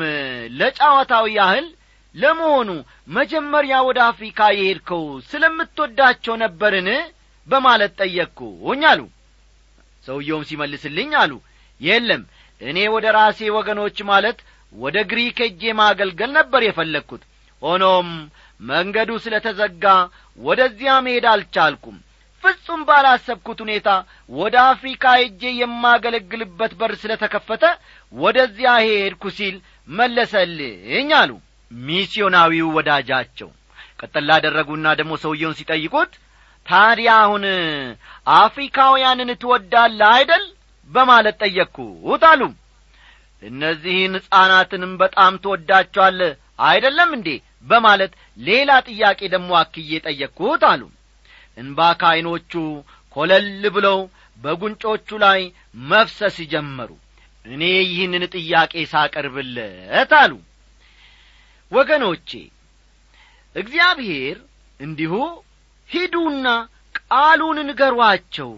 ለጨዋታው 0.59 1.27
ያህል 1.37 1.67
ለመሆኑ 2.15 2.71
መጀመሪያ 3.17 3.77
ወደ 3.89 3.99
አፍሪካ 4.11 4.41
የሄድከው 4.55 5.03
ስለምትወዳቸው 5.31 6.35
ነበርን? 6.43 6.89
በማለት 7.47 7.93
ጠየቅኩኝ 8.01 8.83
አሉ። 8.91 9.01
ሰውየውም 10.05 10.47
ሲመልስልኝ 10.49 11.13
አሉ 11.21 11.33
የለም 11.81 12.23
እኔ 12.61 12.79
ወደ 12.95 13.07
ራሴ 13.17 13.39
ወገኖች 13.57 13.99
ማለት 14.11 14.39
ወደ 14.73 14.97
ግሪክ 15.11 15.39
ሄጄ 15.45 15.63
ማገልገል 15.81 16.31
ነበር 16.39 16.63
የፈለግሁት 16.65 17.23
ሆኖም 17.63 18.09
መንገዱ 18.61 19.11
ስለ 19.25 19.35
ተዘጋ 19.47 19.85
ወደዚያ 20.39 20.93
መሄድ 21.07 21.25
አልቻልኩም 21.33 21.97
ፍጹም 22.43 22.81
ባላሰብኩት 22.89 23.59
ሁኔታ 23.65 23.89
ወደ 24.31 24.57
አፍሪካ 24.71 25.05
ሄጄ 25.21 25.43
የማገለግልበት 25.61 26.73
በር 26.81 26.93
ስለ 27.03 27.13
ተከፈተ 27.23 27.65
ወደዚያ 28.13 28.73
ሄድኩ 28.87 29.25
ሲል 29.39 29.57
መለሰልኝ 29.89 31.11
አሉ 31.21 31.31
ሚስዮናዊው 31.71 32.69
ወዳጃቸው። 32.77 33.51
ቀጠል 34.01 34.25
ላደረጉና 34.29 34.87
ደግሞ 35.01 35.13
ሰውየውን 35.25 35.57
ሲጠይቁት 35.59 36.13
ታዲያ 36.67 37.11
አሁን 37.25 37.45
አፍሪካውያንን 38.37 39.31
ትወዳለ 39.43 40.01
አይደል? 40.15 40.45
በማለት 40.91 41.37
ጠየቅኩት 41.43 42.23
አሉ። 42.31 42.43
እነዚህን 43.43 44.15
ሕፃናትንም 44.19 44.93
በጣም 45.03 45.33
ትወዳቸዋለ 45.45 46.21
አይደለም 46.67 47.11
እንዴ? 47.17 47.29
በማለት 47.67 48.13
ሌላ 48.39 48.71
ጥያቄ 48.89 49.21
ደግሞ 49.35 49.51
አክዬ 49.61 49.91
ጠየቅኩት 50.07 50.63
አሉ 50.71 50.83
እንባ 51.57 51.79
ከዐይኖቹ 52.01 52.53
ኰለል 53.17 53.47
ብለው 53.77 53.99
በጒንጮቹ 54.39 55.09
ላይ 55.23 55.41
መፍሰስ 55.91 56.37
ጀመሩ። 56.53 56.91
እኔ 57.45 57.63
ይህንን 57.89 58.25
ጥያቄ 58.35 58.73
ሳቀርብለት 58.93 60.13
አሉ። 60.21 60.33
ወገኖቼ 61.73 62.31
እግዚአብሔር 63.57 64.37
እንዲሁ 64.81 65.13
ሂዱና 65.89 66.47
ቃሉን 67.01 67.59
ንገሯቸው። 67.69 68.51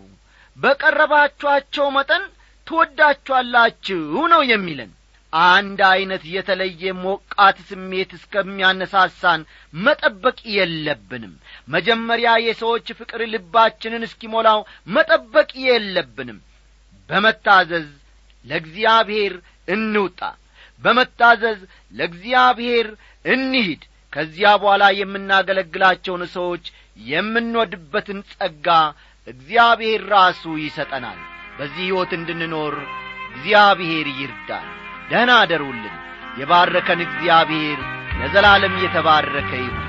በቀረባችኋቸው 0.57 1.87
መጠን 1.97 2.23
ትወዳችኋላችሁ 2.67 4.01
ነው 4.33 4.43
የሚለን። 4.51 4.91
አንድ 5.33 5.81
ዐይነት 5.89 6.23
የተለየ 6.35 6.93
ሞቃት 7.01 7.57
ስሜት 7.69 8.11
እስከሚያነሳሳን 8.19 9.41
መጠበቅ 9.79 10.39
የለብንም 10.55 11.35
መጀመሪያ 11.69 12.29
የሰዎች 12.45 12.87
ፍቅር 12.99 13.21
ልባችንን 13.33 14.07
እስኪሞላው 14.07 14.61
መጠበቅ 14.89 15.51
የለብንም። 15.65 16.39
በመታዘዝ 17.09 17.89
ለእግዚአብሔር 18.45 19.35
እንውጣ። 19.69 20.21
በመታዘዝ 20.83 21.61
ለእግዚአብሔር 21.95 22.89
እንሂድ። 23.25 23.83
ከዚያ 24.13 24.51
በኋላ 24.61 24.85
የምናገለግላቸውን 24.99 26.23
ሰዎች 26.37 26.65
የምንወድበትን 27.09 28.21
ጸጋ 28.31 28.69
እግዚአብሔር 29.27 30.03
ራሱ 30.13 30.43
ይሰጠናል። 30.63 31.19
በዚህ 31.59 31.83
ሕይወት 31.85 32.13
እንድንኖር 32.19 32.75
እግዚአብሔር 33.31 34.07
ይርዳል 34.21 34.69
ደህና 35.11 35.33
አደሩልን። 35.43 35.97
የባረከን 36.41 37.01
እግዚአብሔር 37.07 37.79
ለዘላለም 38.21 38.75
የተባረከ 38.83 39.51
ይሁን 39.61 39.85